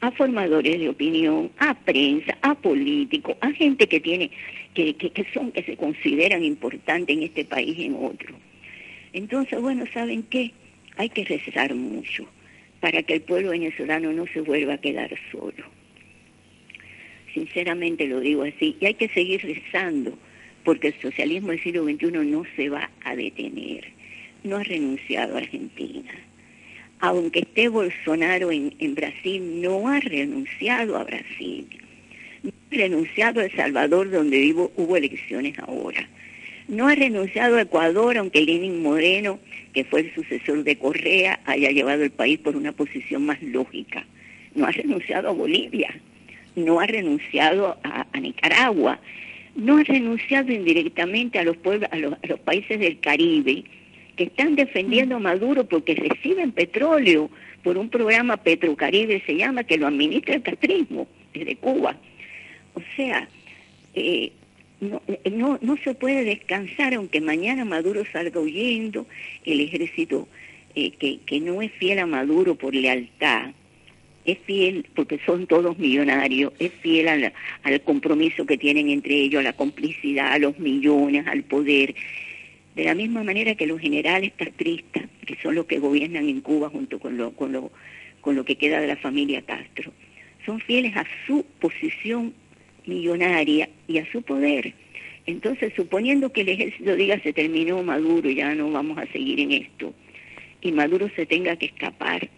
[0.00, 4.30] a formadores de opinión, a prensa, a políticos, a gente que tiene,
[4.74, 8.34] que, que, que son, que se consideran importantes en este país y en otro.
[9.16, 10.52] Entonces, bueno, ¿saben qué?
[10.96, 12.28] Hay que rezar mucho
[12.80, 15.64] para que el pueblo venezolano no se vuelva a quedar solo.
[17.34, 20.16] Sinceramente lo digo así, y hay que seguir rezando,
[20.64, 23.84] porque el socialismo del siglo XXI no se va a detener,
[24.44, 26.12] no ha renunciado a Argentina
[27.00, 31.66] aunque esté Bolsonaro en, Brasil, no ha renunciado a Brasil,
[32.42, 36.08] no ha renunciado a El Salvador, donde vivo, hubo elecciones ahora,
[36.68, 39.38] no ha renunciado a Ecuador, aunque Lenin Moreno,
[39.72, 44.04] que fue el sucesor de Correa, haya llevado el país por una posición más lógica,
[44.54, 45.94] no ha renunciado a Bolivia,
[46.56, 48.98] no ha renunciado a, Nicaragua,
[49.54, 53.64] no ha renunciado indirectamente a los pueblos, a los países del Caribe,
[54.16, 57.30] que están defendiendo a Maduro porque reciben petróleo
[57.62, 61.96] por un programa Petrocaribe, se llama, que lo administra el castrismo desde Cuba.
[62.74, 63.28] O sea,
[63.94, 64.32] eh,
[64.80, 69.06] no, no, no se puede descansar aunque mañana Maduro salga huyendo,
[69.44, 70.28] el ejército
[70.74, 73.52] eh, que, que no es fiel a Maduro por lealtad,
[74.26, 79.40] es fiel porque son todos millonarios, es fiel al, al compromiso que tienen entre ellos,
[79.40, 81.94] a la complicidad, a los millones, al poder,
[82.74, 86.68] de la misma manera que los generales castristas, que son los que gobiernan en Cuba
[86.68, 87.70] junto con lo, con lo,
[88.20, 89.92] con lo que queda de la familia Castro,
[90.44, 92.34] son fieles a su posición
[92.86, 94.74] millonaria y a su poder.
[95.26, 99.52] Entonces, suponiendo que el ejército diga se terminó Maduro, ya no vamos a seguir en
[99.52, 99.92] esto,
[100.60, 102.28] y Maduro se tenga que escapar,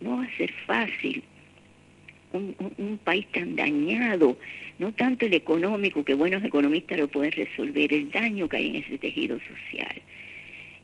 [0.00, 1.22] no va a ser fácil.
[2.32, 4.38] un país tan dañado,
[4.78, 8.76] no tanto el económico, que buenos economistas lo pueden resolver, el daño que hay en
[8.76, 10.02] ese tejido social.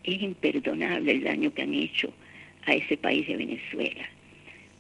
[0.05, 2.13] Es imperdonable el daño que han hecho
[2.67, 4.09] a ese país de Venezuela.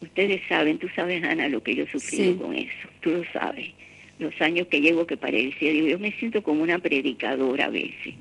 [0.00, 3.70] Ustedes saben, tú sabes, Ana, lo que yo he sufrido con eso, tú lo sabes.
[4.18, 8.14] Los años que llevo que parecía, digo, yo me siento como una predicadora a veces.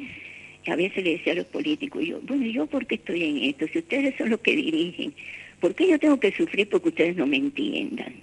[0.68, 3.68] a veces le decía a los políticos, yo, bueno, ¿yo por qué estoy en esto?
[3.72, 5.14] Si ustedes son los que dirigen,
[5.60, 8.14] ¿por qué yo tengo que sufrir porque ustedes no me entiendan?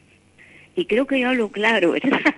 [0.77, 2.35] Y creo que yo hablo claro, ¿verdad?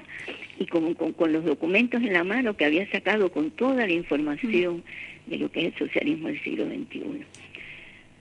[0.59, 4.83] Y con, con, los documentos en la mano que había sacado con toda la información
[5.27, 7.25] de lo que es el socialismo del siglo XXI.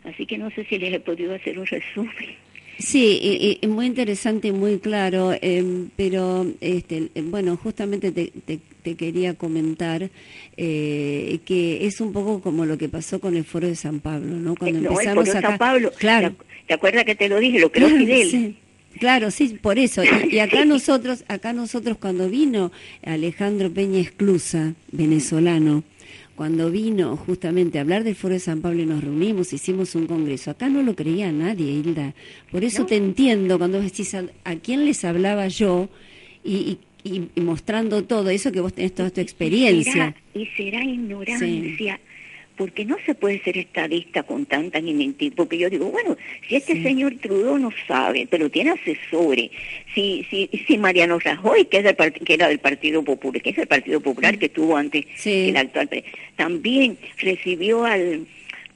[0.03, 2.44] Así que no sé si les he podido hacer un resumen.
[2.77, 8.31] Sí, y, muy interesante y muy claro, em, pero este, bueno, justamente te,
[8.83, 10.09] te, quería comentar
[10.57, 14.35] eh, que es un poco como lo que pasó con el Foro de San Pablo,
[14.35, 14.55] ¿no?
[14.55, 16.35] Cuando empezamos el Foro de San Pablo, claro.
[16.67, 17.59] ¿te, acuerdas que te lo dije?
[17.59, 18.29] Lo creo Fidel.
[18.29, 18.57] Sí.
[18.99, 20.03] Claro, sí, por eso.
[20.03, 22.71] Y, acá nosotros, acá nosotros cuando vino
[23.03, 25.83] Alejandro Peña Esclusa, venezolano,
[26.35, 30.05] cuando vino justamente a hablar del Foro de San Pablo y nos reunimos, hicimos un
[30.05, 30.51] congreso.
[30.51, 32.13] Acá no lo creía nadie, Hilda.
[32.51, 35.89] Por eso te entiendo cuando decís a, quién les hablaba yo
[36.43, 36.79] y,
[37.35, 40.15] mostrando todo eso que vos tenés toda tu experiencia.
[40.33, 41.99] Y será, ignorancia
[42.57, 46.55] porque no se puede ser estadista con tanta ni mentir, porque yo digo, bueno, si
[46.55, 49.51] este señor Trudeau no sabe, pero tiene asesores,
[49.93, 53.57] si si si Mariano Rajoy, que, es del que era del Partido Popular, que es
[53.57, 55.89] el Partido Popular que tuvo antes el actual,
[56.35, 58.25] también recibió al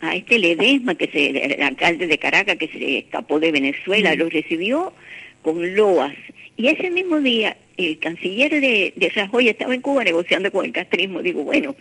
[0.01, 4.29] a este Ledesma, que es el, alcalde de Caracas, que se escapó de Venezuela, lo
[4.29, 4.93] recibió
[5.41, 6.15] con loas.
[6.57, 10.71] Y ese mismo día, el canciller de, de Rajoy estaba en Cuba negociando con el
[10.71, 11.21] castrismo.
[11.21, 11.75] Digo, bueno,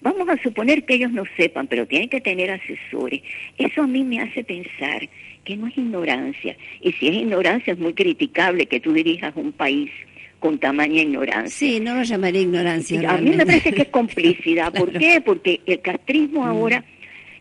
[0.00, 3.20] Vamos a suponer que ellos no sepan, pero tienen que tener asesores.
[3.56, 5.08] Eso a mí me hace pensar
[5.44, 6.56] que no es ignorancia.
[6.80, 9.90] Y si es ignorancia, es muy criticable que tú dirijas un país
[10.38, 11.50] con tamaña ignorancia.
[11.50, 13.10] Sí, no lo llamaré ignorancia.
[13.10, 14.72] A mí me parece que es complicidad.
[14.76, 15.20] ¿Por qué?
[15.20, 16.48] Porque el castrismo mm.
[16.48, 16.84] ahora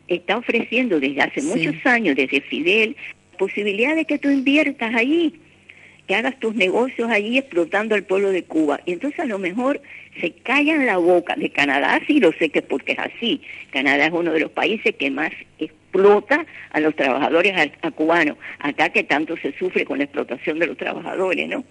[0.07, 2.95] está ofreciendo desde hace muchos años, desde Fidel,
[3.37, 5.33] posibilidad de que tú inviertas ahí,
[6.07, 8.79] que hagas tus negocios allí explotando al pueblo de Cuba.
[8.85, 9.81] Y entonces a lo mejor
[10.19, 13.41] se callan la boca de Canadá, sí lo sé que porque es así.
[13.71, 15.31] Canadá es uno de los países que más
[15.97, 18.37] explota a los trabajadores a, cubanos.
[18.59, 21.63] Acá que tanto se sufre con la explotación de los trabajadores, ¿no?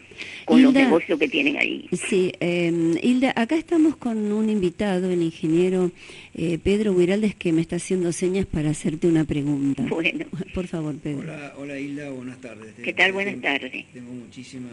[0.44, 1.88] Con los negocios que tienen ahí.
[1.92, 5.92] Sí, eh, Hilda, acá estamos con un invitado, el ingeniero
[6.34, 9.84] eh, Pedro Huiraldes, que me está haciendo señas para hacerte una pregunta.
[9.88, 10.26] Bueno.
[10.54, 11.20] Por favor, Pedro.
[11.20, 12.74] Hola, hola Hilda, buenas tardes.
[12.82, 13.12] ¿Qué tal?
[13.12, 13.84] Buenas tardes.
[13.92, 14.70] Tengo muchísima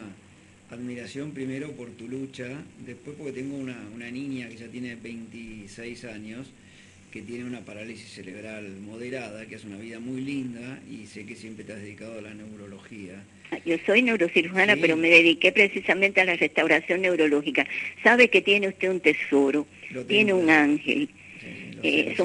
[0.72, 2.48] admiración primero por tu lucha,
[2.86, 6.48] después porque tengo una, una niña que ya tiene 26 años,
[7.14, 11.36] que tiene una parálisis cerebral moderada, que es una vida muy linda y sé que
[11.36, 13.24] siempre te has dedicado a la neurología.
[13.68, 17.68] Yo soy neurocirujana, pero me dediqué precisamente a la restauración neurológica.
[18.04, 19.68] Sabe que tiene usted un tesoro,
[20.08, 21.08] tiene un ángel.
[21.84, 22.16] Eh,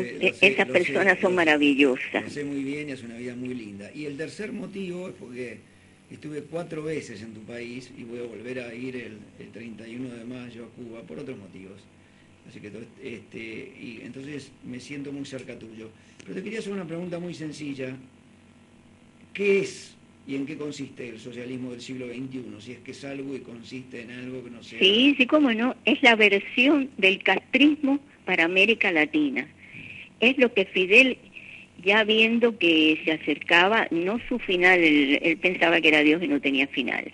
[0.41, 2.25] esas personas son maravillosas.
[2.25, 3.91] Lo sé muy bien y es una vida muy linda.
[3.95, 5.59] Y el tercer motivo es porque
[6.11, 10.09] Estuve cuatro veces en tu país y voy a volver a ir el, el 31
[10.09, 11.83] de mayo a Cuba por otros motivos.
[12.49, 12.71] Así que
[13.03, 15.91] este, y entonces me siento muy cerca tuyo.
[16.23, 17.95] Pero te quería hacer una pregunta muy sencilla.
[19.35, 19.95] ¿Qué es
[20.27, 22.43] y en qué consiste el socialismo del siglo XXI?
[22.61, 24.79] Si es que es algo y consiste en algo que no sea...
[24.79, 25.77] Sí, sí, cómo no.
[25.85, 29.47] Es la versión del castrismo para América Latina.
[30.21, 31.19] Es lo que Fidel,
[31.85, 36.41] ya viendo que se acercaba, no su final, él pensaba que era Dios y no
[36.41, 37.13] tenía final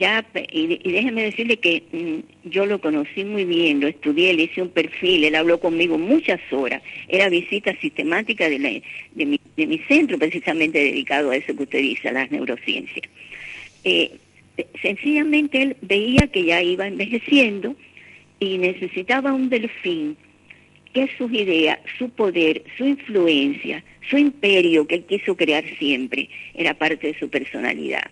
[0.00, 4.62] ya y, déjeme decirle que mm, yo lo conocí muy bien, lo estudié, le hice
[4.62, 8.82] un perfil, él habló conmigo muchas horas, era visita sistemática de,
[9.12, 13.06] de, mi, de mi centro precisamente dedicado a eso que usted dice, a las neurociencias.
[13.84, 14.12] Eh,
[14.80, 17.76] sencillamente él veía que ya iba envejeciendo
[18.38, 20.16] y necesitaba un delfín
[20.94, 26.72] que sus ideas, su poder, su influencia, su imperio que él quiso crear siempre, era
[26.72, 28.10] parte de su personalidad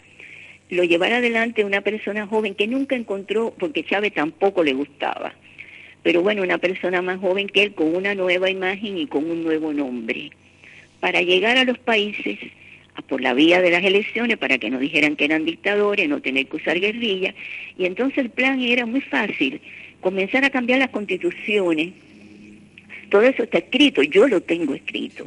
[0.71, 5.35] lo llevara adelante una persona joven que nunca encontró, porque Chávez tampoco le gustaba,
[6.03, 9.43] pero bueno, una persona más joven que él con una nueva imagen y con un
[9.43, 10.31] nuevo nombre,
[11.01, 12.39] para llegar a los países
[13.09, 16.47] por la vía de las elecciones, para que no dijeran que eran dictadores, no tener
[16.47, 17.35] que usar guerrilla,
[17.79, 19.61] y entonces el plan era muy fácil,
[20.01, 21.93] comenzar a cambiar las constituciones,
[23.09, 25.27] todo eso está escrito, yo lo tengo escrito,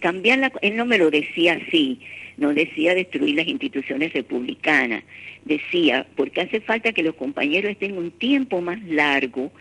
[0.00, 2.00] cambiar él no me lo decía así,
[2.40, 5.04] no decía destruir las instituciones republicanas,
[5.44, 9.52] decía, porque hace falta que los compañeros estén un tiempo más largo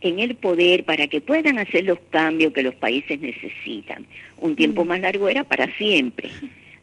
[0.00, 4.06] en el poder para que puedan hacer los cambios que los países necesitan.
[4.38, 4.88] Un tiempo mm.
[4.88, 6.30] más largo era para siempre.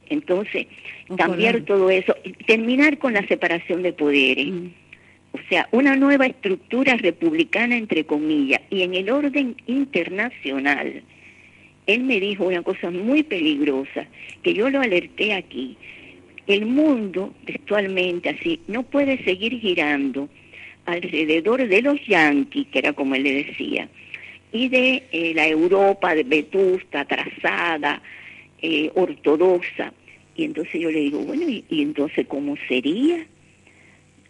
[0.09, 0.67] Entonces,
[1.17, 4.47] cambiar todo eso, terminar con la separación de poderes.
[4.47, 4.67] Mm.
[5.31, 11.03] O sea, una nueva estructura republicana, entre comillas, y en el orden internacional
[11.87, 14.05] él me dijo una cosa muy peligrosa,
[14.43, 15.77] que yo lo alerté aquí.
[16.45, 20.29] El mundo, textualmente así, no puede seguir girando
[20.85, 23.89] alrededor de los yanquis, que era como él le decía,
[24.51, 28.01] y de eh, la Europa vetusta, atrasada,
[28.61, 29.93] eh, ortodoxa.
[30.35, 33.25] Y entonces yo le digo, bueno, ¿y, ¿y entonces cómo sería?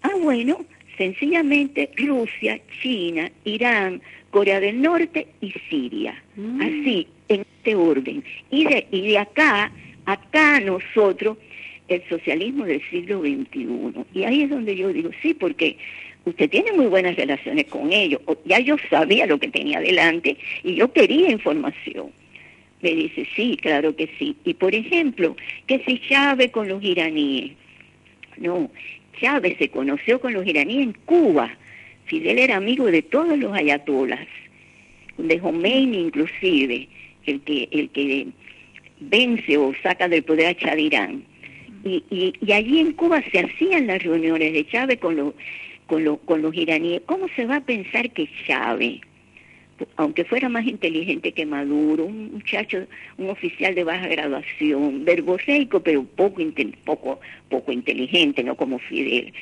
[0.01, 0.65] Ah, bueno,
[0.97, 6.21] sencillamente Rusia, China, Irán, Corea del Norte y Siria.
[6.35, 6.61] Mm.
[6.61, 8.23] Así, en este orden.
[8.51, 9.71] Y de, y de acá,
[10.05, 11.37] acá nosotros,
[11.87, 13.67] el socialismo del siglo XXI.
[14.13, 15.77] Y ahí es donde yo digo, sí, porque
[16.25, 18.21] usted tiene muy buenas relaciones con ellos.
[18.45, 22.11] Ya yo sabía lo que tenía delante y yo quería información.
[22.81, 24.35] Me dice, sí, claro que sí.
[24.43, 25.35] Y por ejemplo,
[25.65, 27.53] que si Chávez con los iraníes.
[28.37, 28.69] No,
[29.19, 31.49] Chávez se conoció con los iraníes en Cuba.
[32.05, 34.27] Fidel era amigo de todos los ayatolas,
[35.17, 36.87] de Khomeini inclusive
[37.25, 38.27] el que, el que
[38.99, 41.23] vence o saca del poder a Chadirán.
[41.83, 45.33] Y, y, allí en Cuba se hacían las reuniones de Chávez con, los
[45.85, 47.01] con, con los iraníes.
[47.05, 49.01] ¿Cómo se va a pensar que Chávez,
[49.95, 52.85] aunque fuera más inteligente que Maduro, un muchacho,
[53.17, 56.41] un oficial de baja graduación, verboseico, pero poco,
[56.83, 57.19] poco,
[57.49, 59.33] poco inteligente, no como Fidel,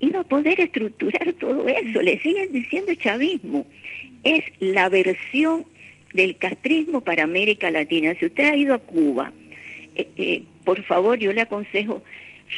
[0.00, 2.02] iba a poder estructurar todo eso?
[2.02, 3.66] Le siguen diciendo chavismo.
[4.24, 5.64] Es la versión
[6.12, 8.14] del castrismo para América Latina.
[8.18, 9.32] Si usted ha ido a Cuba,
[9.94, 12.02] eh, eh, por favor yo le aconsejo,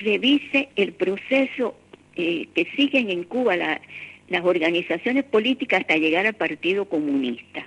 [0.02, 1.76] revise el proceso
[2.16, 3.56] eh, que siguen en Cuba
[4.28, 7.66] las organizaciones políticas hasta llegar al Partido Comunista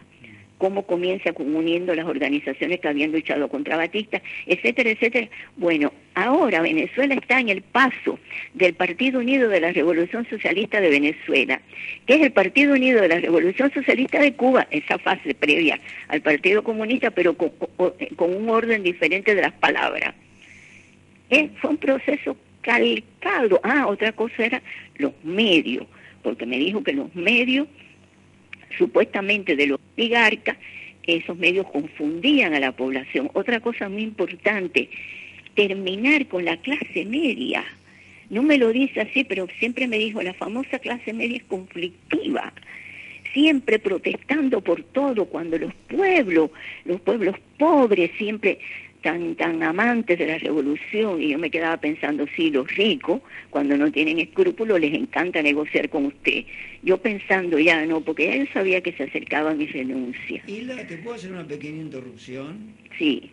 [0.57, 5.29] cómo comienza uniendo las organizaciones que habían luchado contra Batista, etcétera, etcétera.
[5.55, 8.19] Bueno, ahora Venezuela está en el paso
[8.53, 11.61] del Partido Unido de la Revolución Socialista de Venezuela,
[12.05, 16.21] que es el Partido Unido de la Revolución Socialista de Cuba, esa fase previa al
[16.21, 17.51] Partido Comunista, pero con,
[18.17, 20.15] un orden diferente de las palabras.
[21.61, 23.59] fue un proceso calcado.
[23.63, 24.61] Ah, otra cosa era
[24.97, 25.85] los medios,
[26.27, 27.69] porque me dijo que los medios
[28.77, 30.57] supuestamente de los oligarcas,
[31.03, 33.31] esos medios confundían a la población.
[33.33, 34.89] Otra cosa muy importante,
[35.55, 37.63] terminar con la clase media.
[38.29, 42.51] No me lo dice así, pero siempre me dijo, la famosa clase media es conflictiva,
[43.33, 46.51] siempre protestando por todo, cuando los pueblos,
[46.83, 48.59] los pueblos pobres siempre
[49.01, 53.77] tan, tan amantes de la revolución y yo me quedaba pensando, sí, los ricos, cuando
[53.77, 56.45] no tienen escrúpulos, les encanta negociar con usted.
[56.83, 60.43] Yo pensando ya, no, porque ya yo sabía que se acercaba mi renuncia.
[60.47, 62.73] Hilda, ¿te puedo hacer una pequeña interrupción?
[62.97, 63.29] Sí.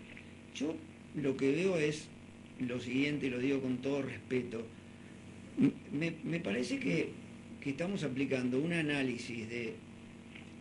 [0.55, 0.75] Yo
[1.17, 2.09] lo que veo es
[2.61, 4.67] lo siguiente, y lo digo con todo respeto.
[5.93, 7.11] Me, me parece que,
[7.61, 9.75] que estamos aplicando un análisis de,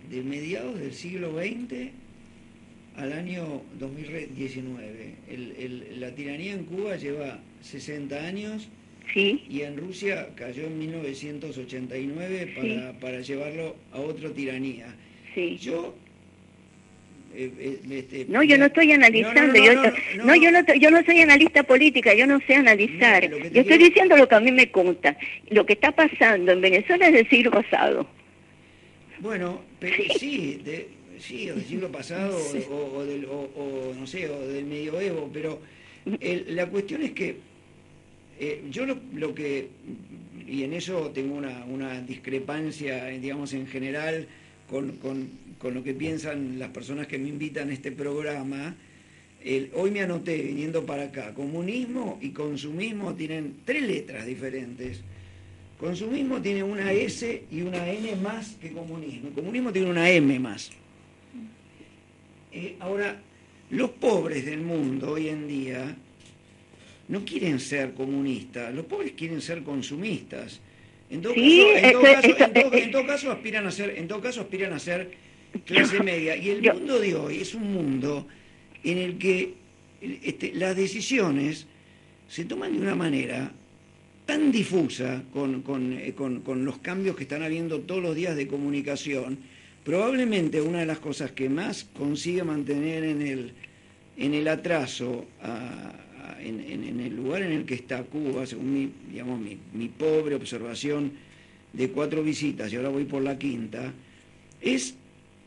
[0.09, 2.02] de mediados del siglo XX
[2.97, 5.15] al año 2019.
[5.29, 8.69] El, la tiranía en Cuba lleva 60 años
[9.13, 9.43] Sí.
[9.49, 14.87] y en Rusia cayó en 1989 para, para llevarlo a otra tiranía.
[15.35, 15.57] Sí.
[15.57, 15.93] Yo...
[17.35, 19.41] eh, eh, este, No, yo no estoy analizando.
[20.15, 23.29] No, no, yo, no, yo no, yo no soy analista política, yo no sé analizar.
[23.29, 25.17] Yo estoy quiero- diciendo lo que a mí me consta.
[25.49, 28.07] Lo que está pasando en Venezuela es del siglo pasado.
[29.19, 30.87] Bueno, pero sí, de,
[31.25, 32.37] sí, o del siglo pasado
[32.69, 35.59] o, o del, o- o, no sé, o del medioevo, pero
[36.19, 37.37] el- la cuestión es que
[38.39, 39.67] eh, yo lo, lo que,
[40.47, 44.27] y en eso tengo una, una discrepancia, digamos, en general
[44.69, 48.75] con, con- con lo que piensan las personas que me invitan a este programa,
[49.43, 55.01] el- hoy me anoté viniendo para acá, comunismo y consumismo tienen tres letras diferentes.
[55.79, 59.27] Consumismo tiene una S y una N más que comunismo.
[59.29, 60.71] El comunismo tiene una M más.
[62.53, 63.19] Eh, ahora,
[63.71, 65.95] los pobres del mundo hoy en día
[67.07, 70.59] no quieren ser comunistas, los pobres quieren ser consumistas.
[71.09, 73.67] En todo, Sí, caso, en todo eso- caso- eso- en todo- en todo caso aspiran
[73.67, 75.11] a ser, en todo caso aspiran a ser
[75.65, 76.35] clase media.
[76.35, 78.27] Y el Yo- mundo de hoy es un mundo
[78.83, 79.53] en el que
[80.01, 81.65] este, las decisiones
[82.27, 83.51] se toman de una manera
[84.25, 88.35] tan difusa con, con, eh, con- con los cambios que están habiendo todos los días
[88.35, 89.37] de comunicación,
[89.83, 93.51] probablemente una de las cosas que más consigue mantener en el,
[94.17, 95.91] en el atraso, a-
[96.37, 99.57] a- en, en- en el lugar en el que está Cuba, según mi, digamos, mi,
[99.73, 101.11] mi pobre observación
[101.73, 103.91] de cuatro visitas, y ahora voy por la quinta,
[104.61, 104.95] es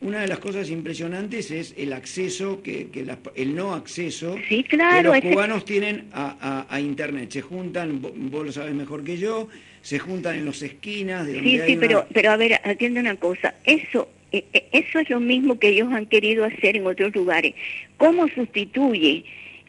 [0.01, 4.63] una de las cosas impresionantes es el acceso, que, que las- el no acceso Sí,
[4.63, 6.37] claro, que los cubanos tienen a,
[6.69, 7.31] a- a Internet.
[7.31, 9.47] Se juntan, vo- vos lo sabes mejor que yo,
[9.81, 12.59] se juntan en las esquinas de donde Sí, hay sí, una- pero, pero a ver,
[12.63, 13.55] atiende una cosa.
[13.65, 17.53] Eso, eso es lo mismo que ellos han querido hacer en otros lugares.
[17.97, 19.23] ¿Cómo sustituye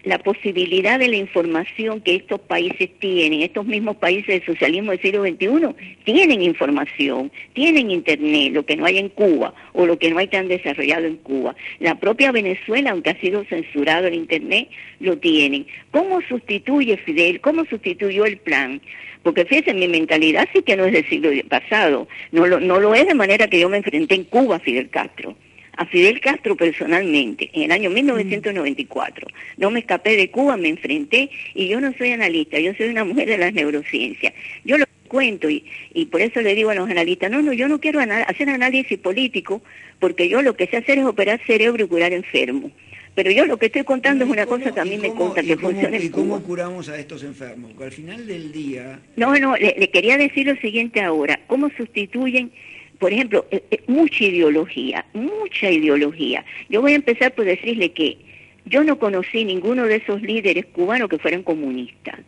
[0.09, 5.03] la posibilidad de la información que estos países tienen, estos mismos países del socialismo del
[5.03, 10.11] siglo XXI, tienen información, tienen Internet, lo que no hay en Cuba o lo que
[10.11, 11.55] no hay tan desarrollado en Cuba.
[11.79, 14.69] La propia Venezuela, aunque ha sido censurado el Internet,
[15.01, 15.67] lo tienen.
[15.91, 17.41] ¿Cómo sustituye Fidel?
[17.41, 18.81] ¿Cómo sustituyó el plan?
[19.23, 22.95] Porque fíjense, mi mentalidad sí que no es del siglo pasado, no lo, no lo
[22.95, 25.37] es de manera que yo me enfrenté en Cuba a Fidel Castro.
[25.81, 29.29] A Fidel Castro personalmente, en el año 1994.
[29.59, 33.05] No me escapé de Cuba, me enfrenté y yo no soy analista, yo soy una
[33.05, 34.35] mujer de las neurociencias.
[34.65, 35.65] Yo lo cuento y,
[35.95, 38.99] y por eso le digo a los analistas, no, no, yo no quiero hacer análisis
[38.99, 39.63] político
[40.01, 42.73] porque yo lo que sé hacer es operar cerebro y curar enfermos.
[43.15, 45.09] Pero yo lo que estoy contando es ¿Y una cómo- cosa que a mí me
[45.09, 46.47] y que cómo- funciona ¿Y en cómo Cuba.
[46.47, 47.71] curamos a estos enfermos?
[47.73, 49.01] Porque al final del día...
[49.17, 51.41] No, no, le, le quería decir lo siguiente ahora.
[51.49, 52.53] ¿Cómo sustituyen,
[52.99, 56.45] por ejemplo, eh, eh, mucha ideología, mucha ideología?
[56.69, 58.19] Yo voy a empezar por decirle que
[58.65, 62.19] yo no conocí ninguno de esos líderes cubanos que fueran comunistas.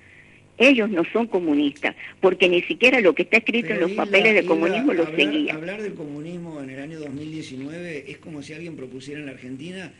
[0.59, 4.45] Ellos no son comunistas, porque ni siquiera lo que está escrito en los papeles de
[4.45, 5.57] comunismo lo hablar, seguían.
[5.57, 9.91] Hablar del comunismo en el año 2019 es como si alguien propusiera en la Argentina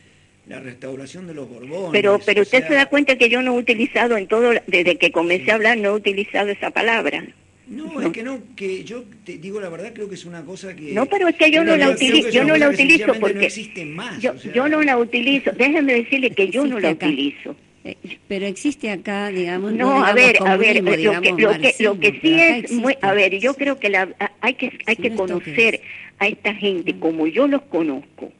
[0.47, 1.91] la restauración de los Borbones.
[1.91, 4.97] Pero, pero usted sea, se da cuenta que yo no he utilizado en todo, desde
[4.97, 7.25] que comencé a hablar, no he utilizado esa palabra.
[7.71, 10.75] No, es que no, que yo te digo la verdad, creo que es una cosa
[10.75, 10.91] que...
[10.93, 13.85] No, pero es que yo no la utilizo, yo no la utilizo porque no existe
[13.85, 14.21] más.
[14.21, 15.51] yo, o sea, yo no la utilizo.
[15.51, 17.07] Déjeme decirle que yo no la acá.
[17.07, 17.55] utilizo.
[17.83, 17.95] Eh,
[18.27, 20.91] pero existe acá, digamos, No, no, a ver, a ver, lo
[21.21, 24.09] que, lo que, lo que sí es muy, a ver, yo creo que la,
[24.41, 25.81] hay que, hay Si que no, ¿esto qué conocer
[26.19, 28.31] a esta gente como yo los conozco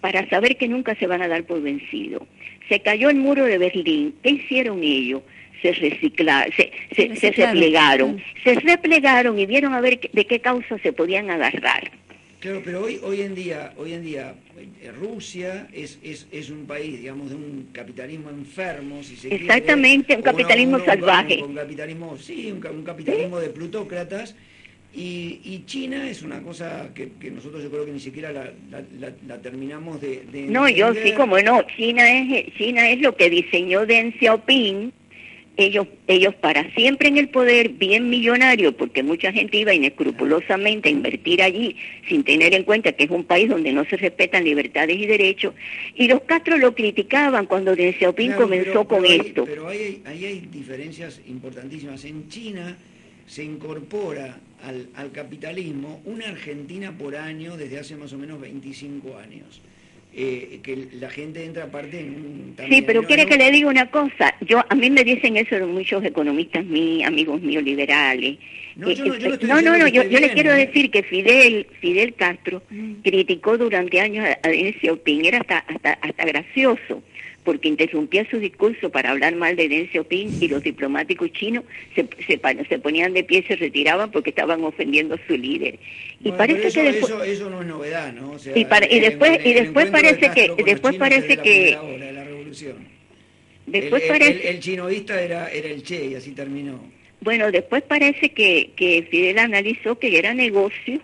[0.00, 2.22] para saber que nunca se van a dar por vencidos.
[2.68, 5.22] Se cayó el muro de Berlín, ¿qué hicieron ellos?
[5.62, 6.70] Se reciclaron, se,
[7.16, 8.30] se, replegaron, claro.
[8.44, 11.90] se replegaron y vieron a ver de qué causa se podían agarrar.
[12.40, 14.34] Claro, pero hoy, hoy en día, hoy en día
[14.80, 19.44] eh, Rusia es, es, es un país, digamos, de un capitalismo enfermo, si se quiere,
[19.44, 21.42] Exactamente, un una- capitalismo un- salvaje.
[21.42, 24.36] Un, capitalismo, sí, un, ca- un capitalismo de plutócratas.
[24.94, 28.44] Y, y China es una cosa que, que nosotros yo creo que ni siquiera la,
[28.70, 31.62] la- la- la terminamos de, de No, yo sí, como no.
[31.76, 34.92] China es, China es lo que diseñó Deng Xiaoping.
[35.58, 40.92] Ellos, ellos para siempre en el poder, bien millonario, porque mucha gente iba inescrupulosamente a
[40.92, 41.74] invertir allí
[42.08, 45.54] sin tener en cuenta que es un país donde no se respetan libertades y derechos.
[45.96, 49.44] Y los Castro lo criticaban cuando Deng Xiaoping Claro, comenzó pero- con esto.
[49.46, 52.04] Pero ahí hay, ahí hay diferencias importantísimas.
[52.04, 52.76] En China
[53.26, 59.18] se incorpora al, al capitalismo una Argentina por año desde hace más o menos 25
[59.18, 59.60] años.
[60.20, 62.56] Eh, que la gente entra aparte en un...
[62.68, 64.34] Sí, pero quiere que le diga una cosa.
[64.40, 68.36] Yo a mí me dicen eso muchos economistas míos, amigos míos liberales.
[68.74, 69.28] No, yo no- yo
[69.62, 72.62] no yo, esté yo le bien, quiero decir que Fidel, Fidel Castro
[73.04, 77.00] criticó durante años a, a Deng Xiaoping, era hasta, hasta, hasta gracioso,
[77.48, 82.06] porque interrumpía su discurso para hablar mal de Deng Xiaoping y los diplomáticos chinos se,
[82.26, 82.38] se,
[82.68, 85.78] se ponían de pie y se retiraban porque estaban ofendiendo a su líder.
[86.22, 88.32] Y parece que después, eso, no es novedad, ¿no?
[88.32, 91.78] O sea, y, y, después y después parece que después parece que
[92.12, 92.86] la revolución.
[93.64, 96.78] Después el, parece el, chinoísta era era el Che y así terminó.
[97.22, 101.00] Bueno, después parece que, que Fidel analizó que era negocio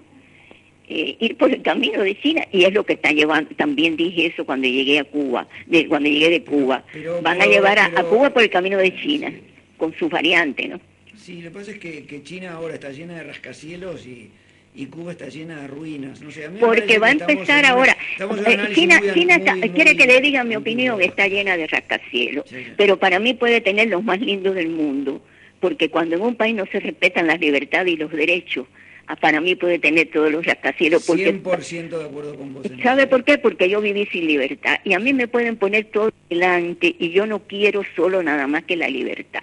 [0.95, 3.51] eh, ir por el camino de China y es lo que está llevando.
[3.57, 6.85] También dije eso cuando llegué a Cuba, de, cuando llegué de Cuba.
[7.21, 9.33] Van a llevar a, Cuba por el camino de China,
[9.77, 10.81] con su variante, ¿no?
[11.17, 14.31] Sí, lo que pasa es que, que China ahora está llena de rascacielos y,
[14.73, 16.21] y Cuba está llena de ruinas.
[16.21, 17.97] No sé, a mí Porque va a empezar ahora.
[18.21, 19.41] Eh, China, China
[19.75, 22.45] quiere que le diga mi opinión, está llena de rascacielos,
[22.77, 25.21] pero para mí puede tener los más lindos del mundo,
[25.59, 28.69] porque cuando en un país no se respetan las libertades y los derechos,
[29.21, 31.05] para mí puede tener todos los rascacielos.
[31.07, 32.67] Porque, 100% de acuerdo con vos.
[32.83, 33.39] ¿Sabe por qué?
[33.39, 37.27] Porque yo viví sin libertad y a mí me pueden poner todo delante y yo
[37.27, 39.43] no quiero solo nada más que la libertad.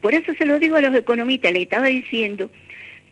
[0.00, 2.50] Por eso se lo digo a los economistas, les estaba diciendo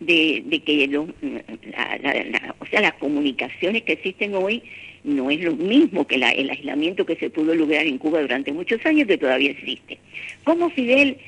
[0.01, 4.63] de, de que lo, o sea, las comunicaciones que existen hoy
[5.05, 8.85] no es lo mismo que el aislamiento que se pudo lograr en Cuba durante muchos
[8.85, 9.99] años que todavía existe.
[10.45, 11.19] ¿Cómo Fidel,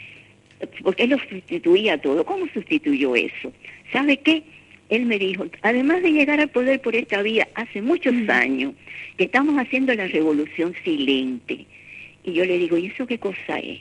[0.83, 3.53] porque él lo sustituía todo, cómo sustituyó eso?
[3.93, 4.43] ¿Sabe qué?
[4.91, 8.75] Él me dijo, además de llegar al poder por esta vía hace muchos años,
[9.17, 11.65] que estamos haciendo la revolución silente.
[12.25, 13.79] Y yo le digo, ¿y eso qué cosa es?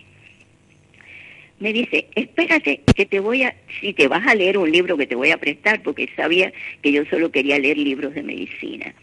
[1.59, 5.07] Me dice, espérate que te voy a, si te vas a leer un libro que
[5.07, 8.93] te voy a prestar, porque sabía que yo solo quería leer libros de medicina.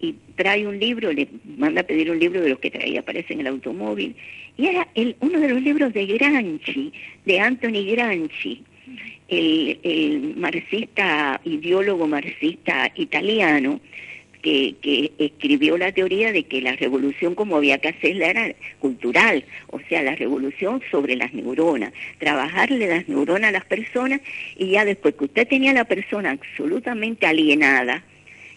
[0.00, 3.34] Y trae un libro, le manda a pedir un libro de los que traía, aparece
[3.34, 4.16] en el automóvil.
[4.56, 6.92] Y era el, uno de los libros de Granchi,
[7.26, 8.64] de Anthony Granchi
[9.38, 13.80] el, marxista, ideólogo marxista italiano,
[14.42, 19.44] que, que, escribió la teoría de que la revolución como había que hacerla era cultural,
[19.68, 24.20] o sea, la revolución sobre las neuronas, trabajarle las neuronas a las personas
[24.58, 28.04] y ya después que usted tenía a la persona absolutamente alienada,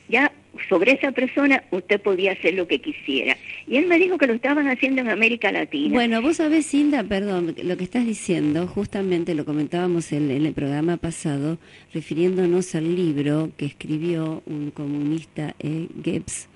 [0.10, 0.32] ya
[0.70, 3.38] sobre esa persona usted podía hacer lo que quisiera.
[3.68, 5.94] Y él me dijo que lo estaban haciendo en América Latina.
[5.94, 10.98] Bueno, vos sabés, Cinda, perdón, lo que estás diciendo, justamente lo comentábamos en, el programa
[10.98, 11.58] pasado,
[11.94, 16.48] refiriéndonos al libro que escribió un comunista, eh, Gibbs,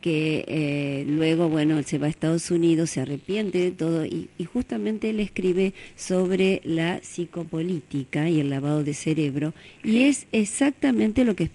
[0.00, 4.44] que eh, luego, bueno, se va a Estados Unidos, se arrepiente de todo y, y,
[4.44, 9.52] justamente él escribe sobre la psicopolítica y el lavado de cerebro
[9.84, 11.50] y es exactamente lo que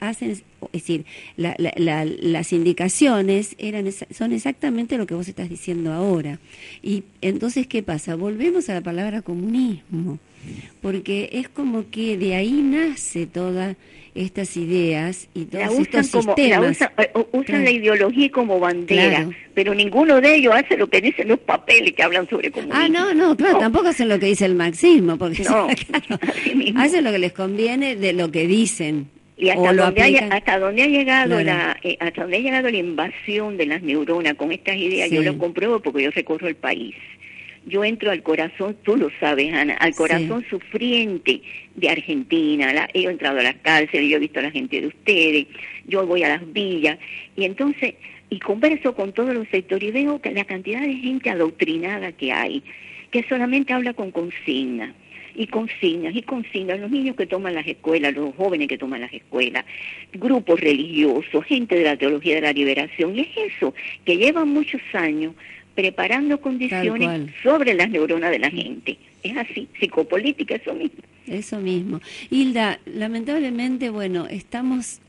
[0.00, 0.42] hacen,
[0.72, 1.04] es decir,
[1.36, 6.38] las indicaciones eran son exactamente lo que vos estás diciendo ahora.
[6.82, 8.14] Y entonces, ¿qué pasa?
[8.14, 10.18] Volvemos a la palabra comunismo,
[10.80, 13.76] porque es como que de ahí nace toda
[14.14, 16.80] estas ideas y todos estos sistemas.
[16.80, 21.40] Eh, usan, la ideología como bandera, pero ninguno de ellos hace lo que dicen los
[21.40, 22.80] papeles que hablan sobre comunismo.
[22.80, 25.66] Ah, no, no, claro, tampoco hacen lo que dice el marxismo, porque no,
[26.76, 29.08] hacen lo que les conviene de lo que dicen.
[29.36, 33.56] Y hasta donde, hasta donde ha llegado la eh, hasta donde ha llegado la invasión
[33.56, 36.94] de las neuronas con estas ideas, yo lo compruebo porque yo recorro el país.
[37.66, 41.40] Yo entro al corazón, tú lo sabes, Ana, al corazón sufriente
[41.74, 42.74] de Argentina.
[42.74, 45.46] La, he entrado a las cárceles, yo he visto a la gente de ustedes,
[45.86, 46.98] yo voy a las villas
[47.36, 47.94] y entonces
[48.28, 52.32] y converso con todos los sectores y veo que la cantidad de gente adoctrinada que
[52.32, 52.62] hay,
[53.10, 54.94] que solamente habla con consigna
[55.34, 59.12] y consignas y consignas, los niños que toman las escuelas, los jóvenes que toman las
[59.12, 59.64] escuelas,
[60.12, 63.74] grupos religiosos, gente de la teología de la liberación, y es eso,
[64.04, 65.34] que llevan muchos años
[65.74, 68.96] preparando condiciones sobre las neuronas de la gente.
[69.22, 71.00] Es así, psicopolítica, eso mismo.
[71.26, 72.00] Eso mismo.
[72.30, 75.00] Hilda, lamentablemente, bueno, estamos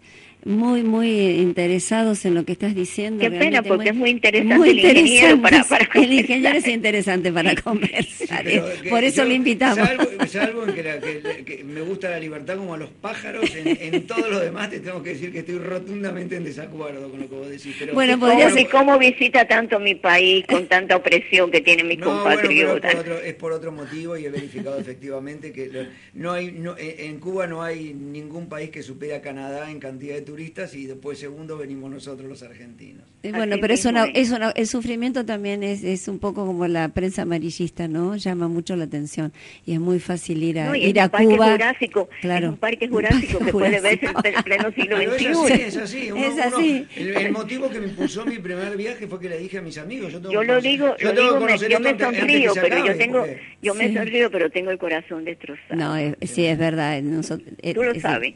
[0.45, 1.09] muy, muy
[1.41, 3.19] interesados en lo que estás diciendo.
[3.19, 7.55] Qué pena, porque es muy interesante el ingeniero para, para El ingeniero es interesante para
[7.55, 8.45] conversar.
[8.87, 9.89] Por eso lo invitamos.
[10.27, 14.69] Salvo, en que, me gusta la libertad como a los pájaros, en, todo lo demás
[14.69, 17.75] te tengo que decir que estoy rotundamente en desacuerdo con lo que vos decís.
[17.79, 18.69] Pero bueno, podría ser...
[18.69, 22.91] ¿Cómo visita tanto mi país con tanta opresión que tienen mis compatriotas?
[22.91, 26.75] es, por otro, es por otro motivo y he verificado efectivamente que no hay no,
[26.77, 30.85] en Cuba no hay ningún país que supere a Canadá en cantidad de turistas y
[30.85, 33.03] después segundo venimos nosotros los argentinos.
[33.23, 37.23] bueno, pero eso no, eso el sufrimiento también es, es un poco como la prensa
[37.23, 38.15] amarillista, ¿no?
[38.15, 39.31] Llama mucho la atención
[39.65, 41.51] y es muy fácil ir a, ir a Cuba.
[41.51, 42.47] Jurásico, claro.
[42.47, 45.53] Es un parque jurásico que puede verse en pleno siglo XXI.
[45.53, 46.87] Es así, es así.
[46.95, 50.11] el, motivo que me impulsó mi primer viaje fue que le dije a mis amigos.
[50.13, 53.25] Yo, yo lo digo, yo, lo digo yo me sonrío, pero yo tengo,
[53.61, 55.75] yo me sonrío, pero tengo el corazón destrozado.
[55.75, 57.01] No, sí, es verdad.
[57.01, 58.35] Nosotros, Tú lo sabes,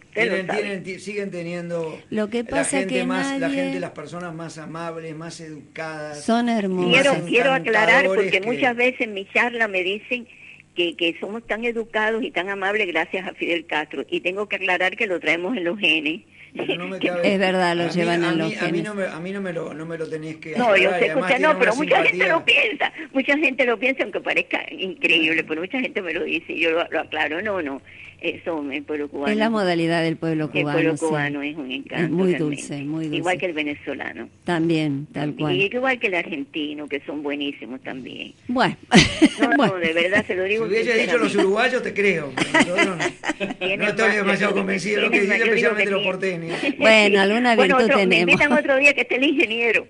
[1.00, 4.58] siguen teniendo Lo que la pasa gente que más, la nadie- gente, las personas más
[4.58, 6.24] amables, más educadas.
[6.24, 6.92] Son hermosos.
[6.94, 10.28] Quiero, quiero aclarar porque que- muchas veces en mi charla me dicen
[10.76, 14.56] que, que somos tan educados y tan amables gracias a Fidel Castro y tengo que
[14.58, 16.22] aclarar que lo traemos en los genes.
[16.54, 18.72] No me cabe- Es verdad, lo a mí- llevan a en mí- los A mí
[18.72, 18.84] genes.
[18.86, 21.04] no me, a mí no me, lo, no me lo tenés que No, yo aclarar,
[21.04, 25.44] y sé no, pero mucha gente lo piensa, mucha gente lo piensa aunque parezca increíble,
[25.44, 27.82] pero mucha gente me lo dice y yo lo, lo aclaro, no, no,
[28.22, 29.32] eso el pueblo cubano.
[29.32, 30.72] Es la modalidad del pueblo El cubano.
[30.78, 31.06] pueblo sí.
[31.06, 32.04] cubano es un encanto.
[32.06, 32.44] Es muy realmente.
[32.44, 33.18] dulce, muy dulce.
[33.18, 34.30] Igual que el venezolano.
[34.44, 35.56] También, tal cual.
[35.56, 38.34] Y igual que el argentino, que son buenísimos también.
[38.48, 38.76] Bueno,
[39.40, 39.74] No, bueno.
[39.74, 40.66] no, de verdad se lo Si digo.
[40.66, 42.32] hubiese dicho los uruguayos, te creo.
[42.36, 42.96] nosotros no,
[43.78, 46.60] no estoy demasiado convencido de lo que digo especialmente que los porteños.
[46.80, 48.34] Bueno, alguna Bueno, virtud otro- Me tenemos.
[48.34, 49.88] invitan otro día que esté el ingeniero.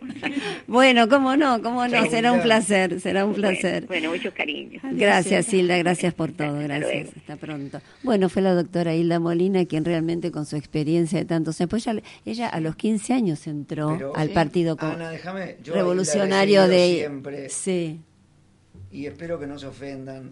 [0.67, 3.85] Bueno, cómo no, cómo no, Chau, será un placer, será un placer.
[3.87, 4.81] Bueno, muchos cariños.
[4.91, 6.91] Gracias, Hilda, gracias por todo, Hasta gracias.
[6.93, 7.11] luego.
[7.17, 7.81] Hasta pronto.
[8.03, 11.87] Bueno, fue la doctora Hilda Molina quien realmente con su experiencia de tantos años, pues
[11.87, 14.33] ella, ella a los 15 años entró Pero- al Sí.
[14.33, 16.95] partido co- Ana, déjame, yo revolucionario de...
[16.97, 17.47] siempre.
[17.49, 18.01] Sí,
[18.91, 20.31] y espero que no se ofendan.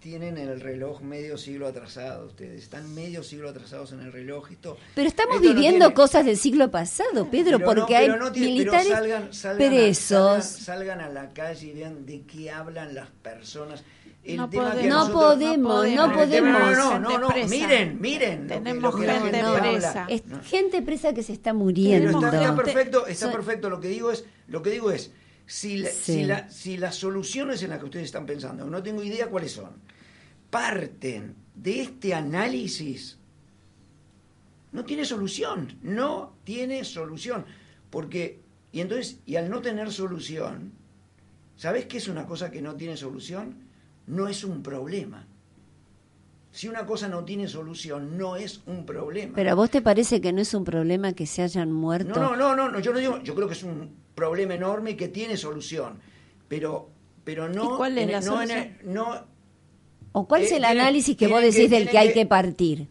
[0.00, 4.52] Tienen el reloj medio siglo atrasado ustedes, están medio siglo atrasados en el reloj.
[4.52, 7.96] Esto, pero estamos esto no viviendo tiene- cosas del siglo pasado, Pedro, pero no- porque
[7.96, 10.44] hay pero no tiene- pero militares salgan- salgan a- presos.
[10.44, 13.82] salgan, salgan a la calle y vean de qué hablan las personas.
[14.22, 14.88] El No tema que podemos.
[14.90, 16.76] No nosotros- podemos, no El tema- podemos.
[16.76, 18.42] No, no, no, no, miren, miren.
[18.42, 19.60] lo que- Tenemos lo que la gente habla.
[19.62, 20.06] presa.
[20.08, 20.40] Es No.
[20.44, 22.10] gente presa que se está Pero muriendo.
[22.10, 23.70] está, está Gente- perfecto, está Son- perfecto.
[23.70, 25.10] Lo que digo es, lo que digo es,
[25.48, 26.12] si, la- Sí.
[26.12, 29.52] si, la- si las soluciones en las que ustedes están pensando, no tengo idea cuáles
[29.52, 29.70] son,
[30.50, 33.18] parten de este análisis,
[34.72, 37.46] no tiene solución, no tiene solución,
[37.90, 38.40] porque
[38.72, 40.72] y entonces y al no tener solución,
[41.56, 43.56] ¿sabes qué es una cosa que no tiene solución?
[44.06, 45.26] No es un problema.
[46.52, 49.32] Si una cosa no tiene solución, no es un problema.
[49.34, 52.18] Pero a vos te parece que no es un problema que se hayan muerto.
[52.18, 54.96] No, no, no, no, no, yo no digo, yo creo que es un problema enorme
[54.96, 56.00] que tiene solución,
[56.48, 56.88] pero,
[57.24, 58.76] pero no, ¿Y cuál es en- la no, en-
[60.12, 62.88] ¿O cuál es Eh, el análisis que vos que- decís del que hay que- partir?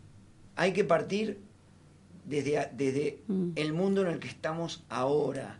[0.56, 1.40] hay que partir
[2.24, 3.50] desde, desde Mm.
[3.56, 5.60] el mundo en el que estamos ahora.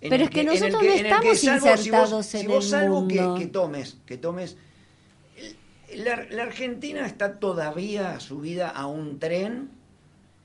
[0.00, 2.38] En Pero es que en nosotros que- no en estamos salvo- si vos- insertados si
[2.40, 3.34] en vos el salvo que- mundo.
[3.38, 4.56] Que, tomes, que tomes,
[5.96, 9.70] la Argentina está todavía subida a un tren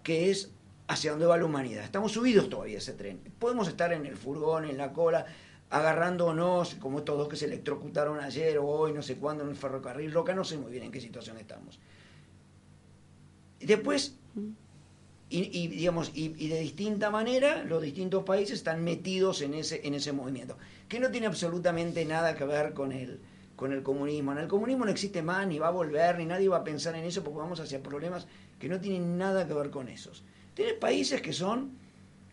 [0.03, 0.51] que es
[0.87, 1.83] hacia donde va la humanidad.
[1.83, 3.19] Estamos subidos todavía ese tren.
[3.39, 5.25] Podemos estar en el furgón, en la cola,
[5.69, 9.55] agarrándonos, como estos dos que se electrocutaron ayer o hoy, no sé cuándo, en el
[9.55, 11.79] ferrocarril Roca, no sé muy bien en qué situación estamos.
[13.59, 14.15] Después,
[15.29, 19.93] y, digamos, y, y de distinta manera, los distintos países están metidos en ese, en
[19.93, 20.57] ese movimiento,
[20.87, 23.19] que no tiene absolutamente nada que ver con el,
[23.57, 24.31] con el comunismo.
[24.31, 26.95] En el comunismo no existe más, ni va a volver, ni nadie va a pensar
[26.95, 28.25] en eso, porque vamos hacia problemas
[28.57, 30.23] que no tienen nada que ver con esos.
[30.57, 31.77] Tienes países que son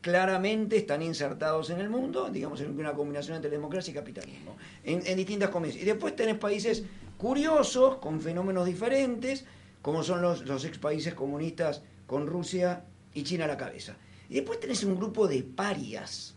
[0.01, 5.15] claramente están insertados en el mundo, digamos, en una combinación entre democracia y capitalismo, en,
[5.15, 5.83] distintas comisiones.
[5.83, 6.85] Y después tenés países
[7.19, 9.45] curiosos, con fenómenos diferentes,
[9.83, 13.95] como son los, ex países comunistas con Rusia y China a la cabeza.
[14.31, 16.35] Y después tenés un grupo de parias.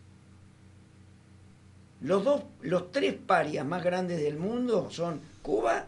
[2.01, 5.87] Los, dos, los tres parias más grandes del mundo son Cuba,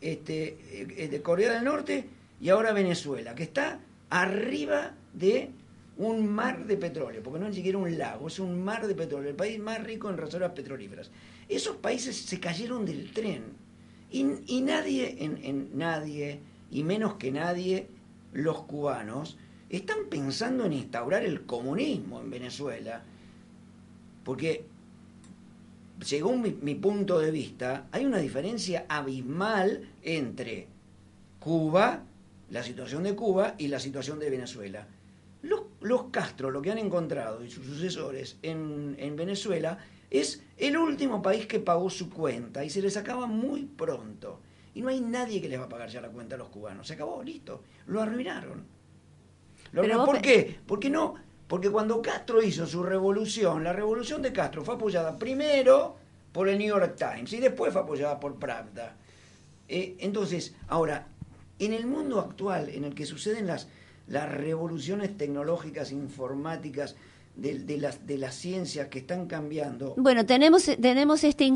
[0.00, 0.58] este,
[0.98, 2.08] eh, de Corea del Norte
[2.40, 3.78] y ahora Venezuela, que está
[4.10, 5.50] arriba de
[5.96, 8.94] un mar de petróleo, porque no es ni siquiera un lago, es un mar de
[8.94, 11.10] petróleo, el país más rico en reservas petrolíferas.
[11.48, 13.44] Esos países se cayeron del tren
[14.10, 14.24] y,
[14.62, 16.40] nadie, en, en nadie,
[16.70, 17.86] y menos que nadie,
[18.32, 19.36] los cubanos,
[19.68, 23.02] están pensando en instaurar el comunismo en Venezuela,
[24.24, 24.64] porque
[26.00, 30.66] según mi, mi punto de vista, hay una diferencia abismal entre
[31.38, 32.04] Cuba,
[32.50, 34.86] la situación de Cuba y la situación de Venezuela.
[35.42, 39.78] Los, los Castro, lo que han encontrado y sus sucesores en, en Venezuela,
[40.10, 44.40] es el último país que pagó su cuenta y se les acaba muy pronto.
[44.74, 46.86] Y no hay nadie que les va a pagar ya la cuenta a los cubanos.
[46.86, 47.62] Se acabó, listo.
[47.86, 48.64] Lo arruinaron.
[49.72, 50.06] Lo arruinaron.
[50.06, 50.58] ¿Por qué?
[50.66, 51.14] Porque no,
[51.48, 55.96] porque cuando Castro hizo su revolución, la revolución de Castro fue apoyada primero
[56.32, 58.96] por el New York Times y después fue apoyada por Pravda.
[59.68, 61.08] Eh, entonces, ahora,
[61.60, 63.68] en el mundo actual en el que suceden las,
[64.08, 66.96] las revoluciones tecnológicas, informáticas,
[67.36, 71.50] de, de las, de las ciencias que están cambiando, Bueno, tenemos, tenemos este,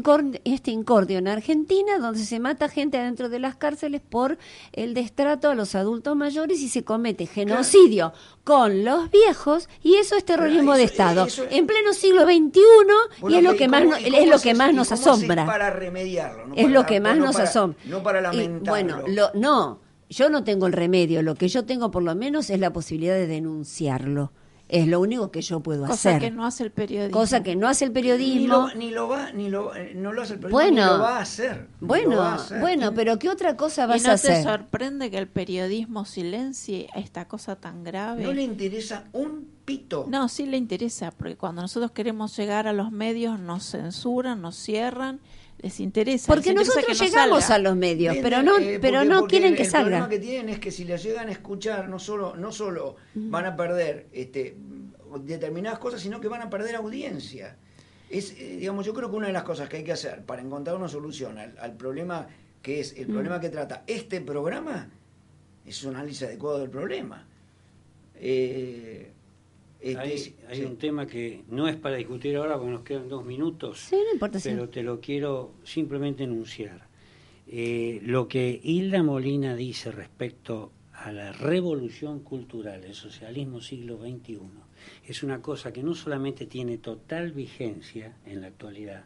[0.44, 4.38] este incordio en Argentina donde se mata gente adentro de las cárceles por
[4.72, 8.12] el destrato a los adultos mayores y se comete genocidio
[8.44, 11.26] con los viejos y eso es terrorismo de Estado.
[11.26, 12.60] eso- en pleno siglo XXI
[13.20, 14.92] Bueno, y es lo ¿y que más, no- y es lo que más y nos
[14.92, 15.44] asombra.
[15.44, 16.46] para remediarlo?
[16.46, 17.78] no es para- lo que más no nos asombra.
[17.86, 18.70] No para Y, lamentarlo.
[18.70, 19.83] bueno, lo, no.
[20.10, 23.14] Yo no tengo el remedio, lo que yo tengo por lo menos es la posibilidad
[23.14, 24.32] de denunciarlo.
[24.66, 26.20] Es lo único que yo puedo Cosa hacer.
[26.22, 27.12] que no hace el periodismo.
[27.20, 28.68] Cosa que no hace el Ni periodismo.
[28.68, 30.86] lo, ni lo va, ni lo, eh, no lo hace el periodismo, Bueno.
[30.92, 31.68] ni lo va a hacer.
[31.82, 32.60] ni Bueno, a hacer.
[32.60, 34.42] bueno, pero ¿qué otra cosa ¿Y vas no a te hacer?
[34.42, 38.22] sorprende que el periodismo silencie esta cosa tan grave?
[38.24, 40.06] No le interesa un pito.
[40.08, 44.56] No, sí le interesa, porque cuando nosotros queremos llegar a los medios nos censuran, nos
[44.56, 45.20] cierran,
[45.64, 46.26] les interesa.
[46.32, 47.54] Porque les interesa nosotros no llegamos salga.
[47.54, 49.84] a los medios, Vende, pero no, eh, pero no quieren el, que el salga.
[49.88, 53.46] problema que tienen es que si les llegan a escuchar, no solo, no solo van
[53.46, 54.56] a perder este,
[55.20, 57.56] determinadas cosas, sino que van a perder audiencia.
[58.10, 60.42] Es, eh, digamos, yo creo que una de las cosas que hay que hacer para
[60.42, 62.28] encontrar una solución al, al problema
[62.62, 64.88] que es el problema que trata este programa
[65.66, 67.26] es un análisis adecuado del problema.
[68.16, 69.10] Eh,
[69.84, 70.64] este, Hay, hay sí.
[70.64, 74.12] un tema que no es para discutir ahora porque nos quedan dos minutos, Sí, no
[74.14, 74.48] importa, sí.
[74.50, 76.88] pero te lo quiero simplemente enunciar.
[77.46, 84.38] Eh, lo que Hilda Molina dice respecto a la revolución cultural, el socialismo siglo XXI,
[85.06, 89.04] es una cosa que no solamente tiene total vigencia en la actualidad,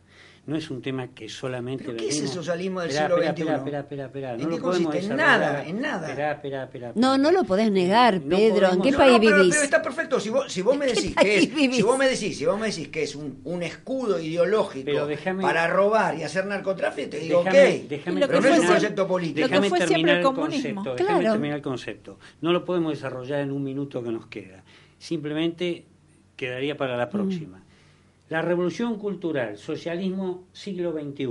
[0.48, 1.84] no es un tema que solamente...
[1.84, 3.28] ¿Pero qué es el venimos- socialismo del siglo XXI?
[3.28, 5.12] Espera, espera, espera, ¿En no lo podemos consiste?
[5.12, 6.08] En nada, en nada.
[6.08, 8.54] Esperá, esperá, esperá, No, no lo podés negar, No Pedro.
[8.72, 9.50] ¿En podemos- qué No, país no, pero, vivís?
[9.54, 10.18] pero está perfecto.
[10.18, 12.58] Si vos, si vos me ¿En decís que es, si vos me decís, si vos
[12.58, 17.10] me decís que es un, un escudo ideológico Pero déjame- para robar y hacer narcotráfico,
[17.10, 17.88] te digo, Déjame- ok.
[17.90, 19.48] déjame Lo pero no es un proyecto político.
[19.48, 20.82] Déjame terminar el comunismo.
[20.82, 21.04] concepto.
[21.04, 21.30] Claro.
[21.32, 22.18] terminar el concepto.
[22.40, 24.64] No lo podemos desarrollar en un minuto que nos queda.
[24.98, 25.84] Simplemente
[26.36, 26.98] quedaría para Mm.
[26.98, 27.62] la próxima.
[28.28, 31.26] La revolución cultural, socialismo siglo XXI.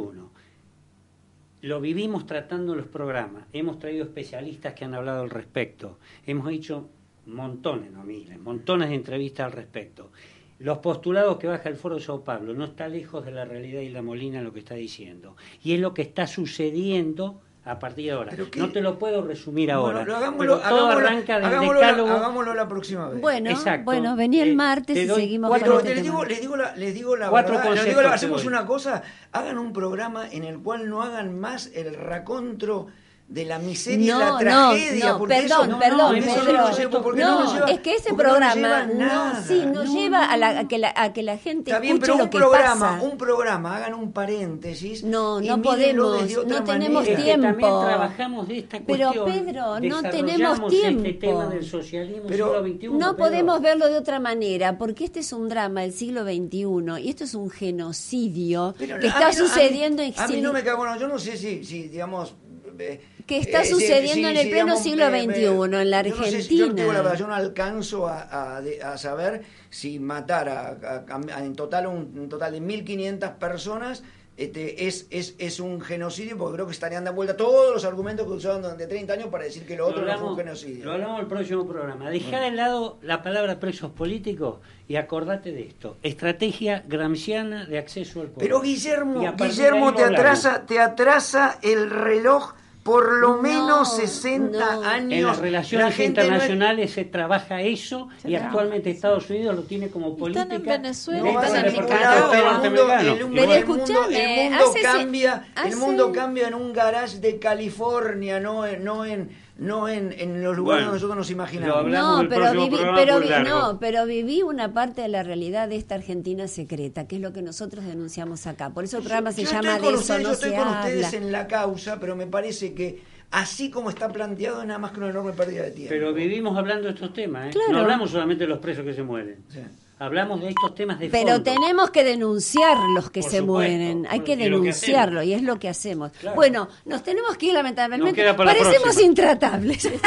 [1.62, 3.46] Lo vivimos tratando en los programas.
[3.54, 6.00] Hemos traído especialistas que han hablado al respecto.
[6.26, 6.90] Hemos hecho
[7.28, 10.10] montones, no miles, montones de entrevistas al respecto.
[10.58, 13.82] Los postulados que baja el Foro de Sao Paulo no está lejos de la realidad
[13.82, 15.36] y la Molina lo que está diciendo.
[15.64, 18.32] Y es lo que está sucediendo a partir de ahora.
[18.56, 20.00] No te lo puedo resumir ahora.
[20.00, 22.10] Bueno, lo hagámoslo, pero todo hagámoslo- arranca del hagámoslo decálogo.
[22.12, 23.22] hagámoslo la próxima vez.
[23.22, 23.86] Bueno, Exacto.
[23.86, 26.56] bueno, venía el Eh, martes te y seguimos cuatro- con este les digo, les digo
[26.58, 30.28] la, les digo la Cuatro verdad, les digo la- hacemos una cosa, hagan un programa
[30.32, 32.88] en el cual no hagan más el racontro
[33.28, 35.10] de la miseria y No, la no, tragedia.
[35.10, 36.54] no, porque perdón, eso, no, perdón, no, Pedro.
[36.54, 39.44] no no, no, es que ese no programa, no, nada.
[39.44, 42.06] sí, nos lleva a, la, a que la, a que la gente Está bien, escuche
[42.14, 43.04] pero lo un que programa, pasa.
[43.06, 45.04] un programa, hagan un paréntesis.
[45.04, 47.20] No, y no podemos, no tenemos manera.
[47.20, 47.82] Es que también tiempo.
[47.86, 49.26] trabajamos de esta Pero, cuestión.
[49.46, 51.20] Pedro, no tenemos desarrollamos Este tiempo.
[51.20, 53.18] tema del socialismo Pero siglo XXI, No Pedro.
[53.18, 57.26] podemos verlo de otra manera, porque este es un drama del siglo XXI y esto
[57.26, 60.54] es un genocidio Pero que está mí no- a mí- sucediendo en A mí no
[60.54, 62.34] me cae, bueno, yo no sé si, si digamos...
[62.80, 66.02] eh, Que está eh, si- sucediendo en el pleno digamos, siglo eh, XXI en la
[66.04, 66.94] yo no sé si- yo, Argentina.
[66.94, 71.06] la verdad, yo no alcanzo a, a- de- a saber si matar a, a-
[71.36, 74.04] a- en total un, un total de 1.500 personas
[74.38, 78.28] este, es, es, es un genocidio, porque creo que estarían dando vuelta todos los argumentos
[78.28, 80.48] que usaban durante 30 años para decir que lo otro lo no hablamos, fue un
[80.48, 80.86] genocidio.
[80.86, 82.10] Lo hablamos en el próximo programa.
[82.12, 85.98] Dejá de lado la palabra presos políticos y acordate de esto.
[86.04, 88.48] Estrategia gramsciana de acceso al poder.
[88.48, 90.20] Pero Guillermo, de Guillermo te hablamos.
[90.46, 92.54] atrasa, te atrasa el reloj
[92.88, 94.82] por lo No, menos 60 no.
[94.82, 95.12] años.
[95.12, 99.30] En las La relaciones no es- internacionales se trabaja eso Se y trabaja, actualmente Estados
[99.30, 100.44] Unidos lo tiene como política.
[100.44, 103.00] Están en Venezuela, No están en Estado el mundo, norteamericano.
[103.12, 107.20] el, Pero el mundo, el mundo hace- cambia, el hace- mundo cambia en un garage
[107.20, 111.32] de California, no en, no en, no en, en los lugares Bueno, donde nosotros nos
[111.32, 111.88] imaginamos.
[111.92, 113.50] No, pero viví, programa pero, por vi- largo.
[113.50, 117.34] no, pero viví una parte de la realidad de esta Argentina secreta, que es lo
[117.34, 118.70] que nosotros denunciamos acá.
[118.70, 120.50] Por eso el programa se yo llama estoy con De eso ustedes, yo no estoy
[120.52, 120.80] se con habla.
[120.82, 123.02] ustedes en la causa, pero me parece que
[123.32, 125.90] así como está planteado es nada más que una enorme pérdida de tiempo.
[125.90, 127.52] Pero vivimos hablando de estos temas, ¿eh?
[127.52, 127.72] Claro.
[127.74, 129.38] No hablamos solamente de los presos que se mueren.
[129.50, 129.60] Sí.
[130.00, 131.44] Hablamos de estos temas de Pero fondo.
[131.44, 134.08] tenemos que denunciar los que Por se supuesto, mueren.
[134.10, 135.26] Hay que y que denunciarlo hacemos.
[135.26, 136.12] y es lo que hacemos.
[136.20, 136.36] Claro.
[136.36, 138.12] Bueno, nos tenemos que ir lamentablemente.
[138.12, 139.08] Nos queda para la Parecemos próxima.
[139.08, 139.90] intratables.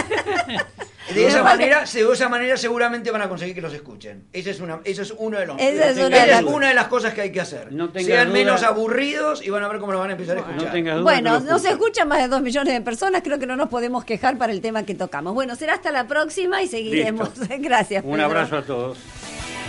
[1.15, 4.27] De esa manera, de esa manera seguramente van a conseguir que los escuchen.
[4.33, 5.57] Ese es una, eso es uno de los.
[5.61, 7.73] Esa es una esa de es las- una de las cosas que hay que hacer.
[7.73, 8.33] No Sean duda.
[8.39, 10.63] menos aburridos y van a ver cómo los van a empezar a escuchar.
[10.67, 11.73] No tengas duda Bueno, que lo nos escuchan.
[11.73, 13.23] escuchan más de dos millones de personas.
[13.25, 15.35] Creo que no nos podemos quejar para el tema que tocamos.
[15.35, 17.37] Bueno, será hasta la próxima y seguiremos.
[17.37, 17.55] Listo.
[17.59, 18.05] Gracias.
[18.05, 18.25] Un Pedro.
[18.27, 18.99] abrazo a todos.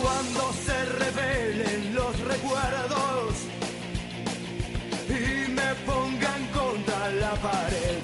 [0.00, 3.34] cuando se revelen los recuerdos
[5.08, 7.98] y me pongan contra la pared.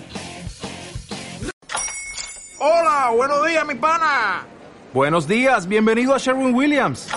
[2.58, 4.46] Hola, buenos días, mi pana.
[4.92, 7.08] Buenos días, bienvenido a Sherwin Williams.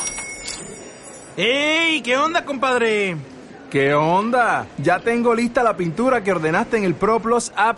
[1.38, 2.02] ¡Ey!
[2.02, 3.16] ¿Qué onda, compadre?
[3.70, 4.68] ¿Qué onda?
[4.78, 7.78] Ya tengo lista la pintura que ordenaste en el ProPlus app.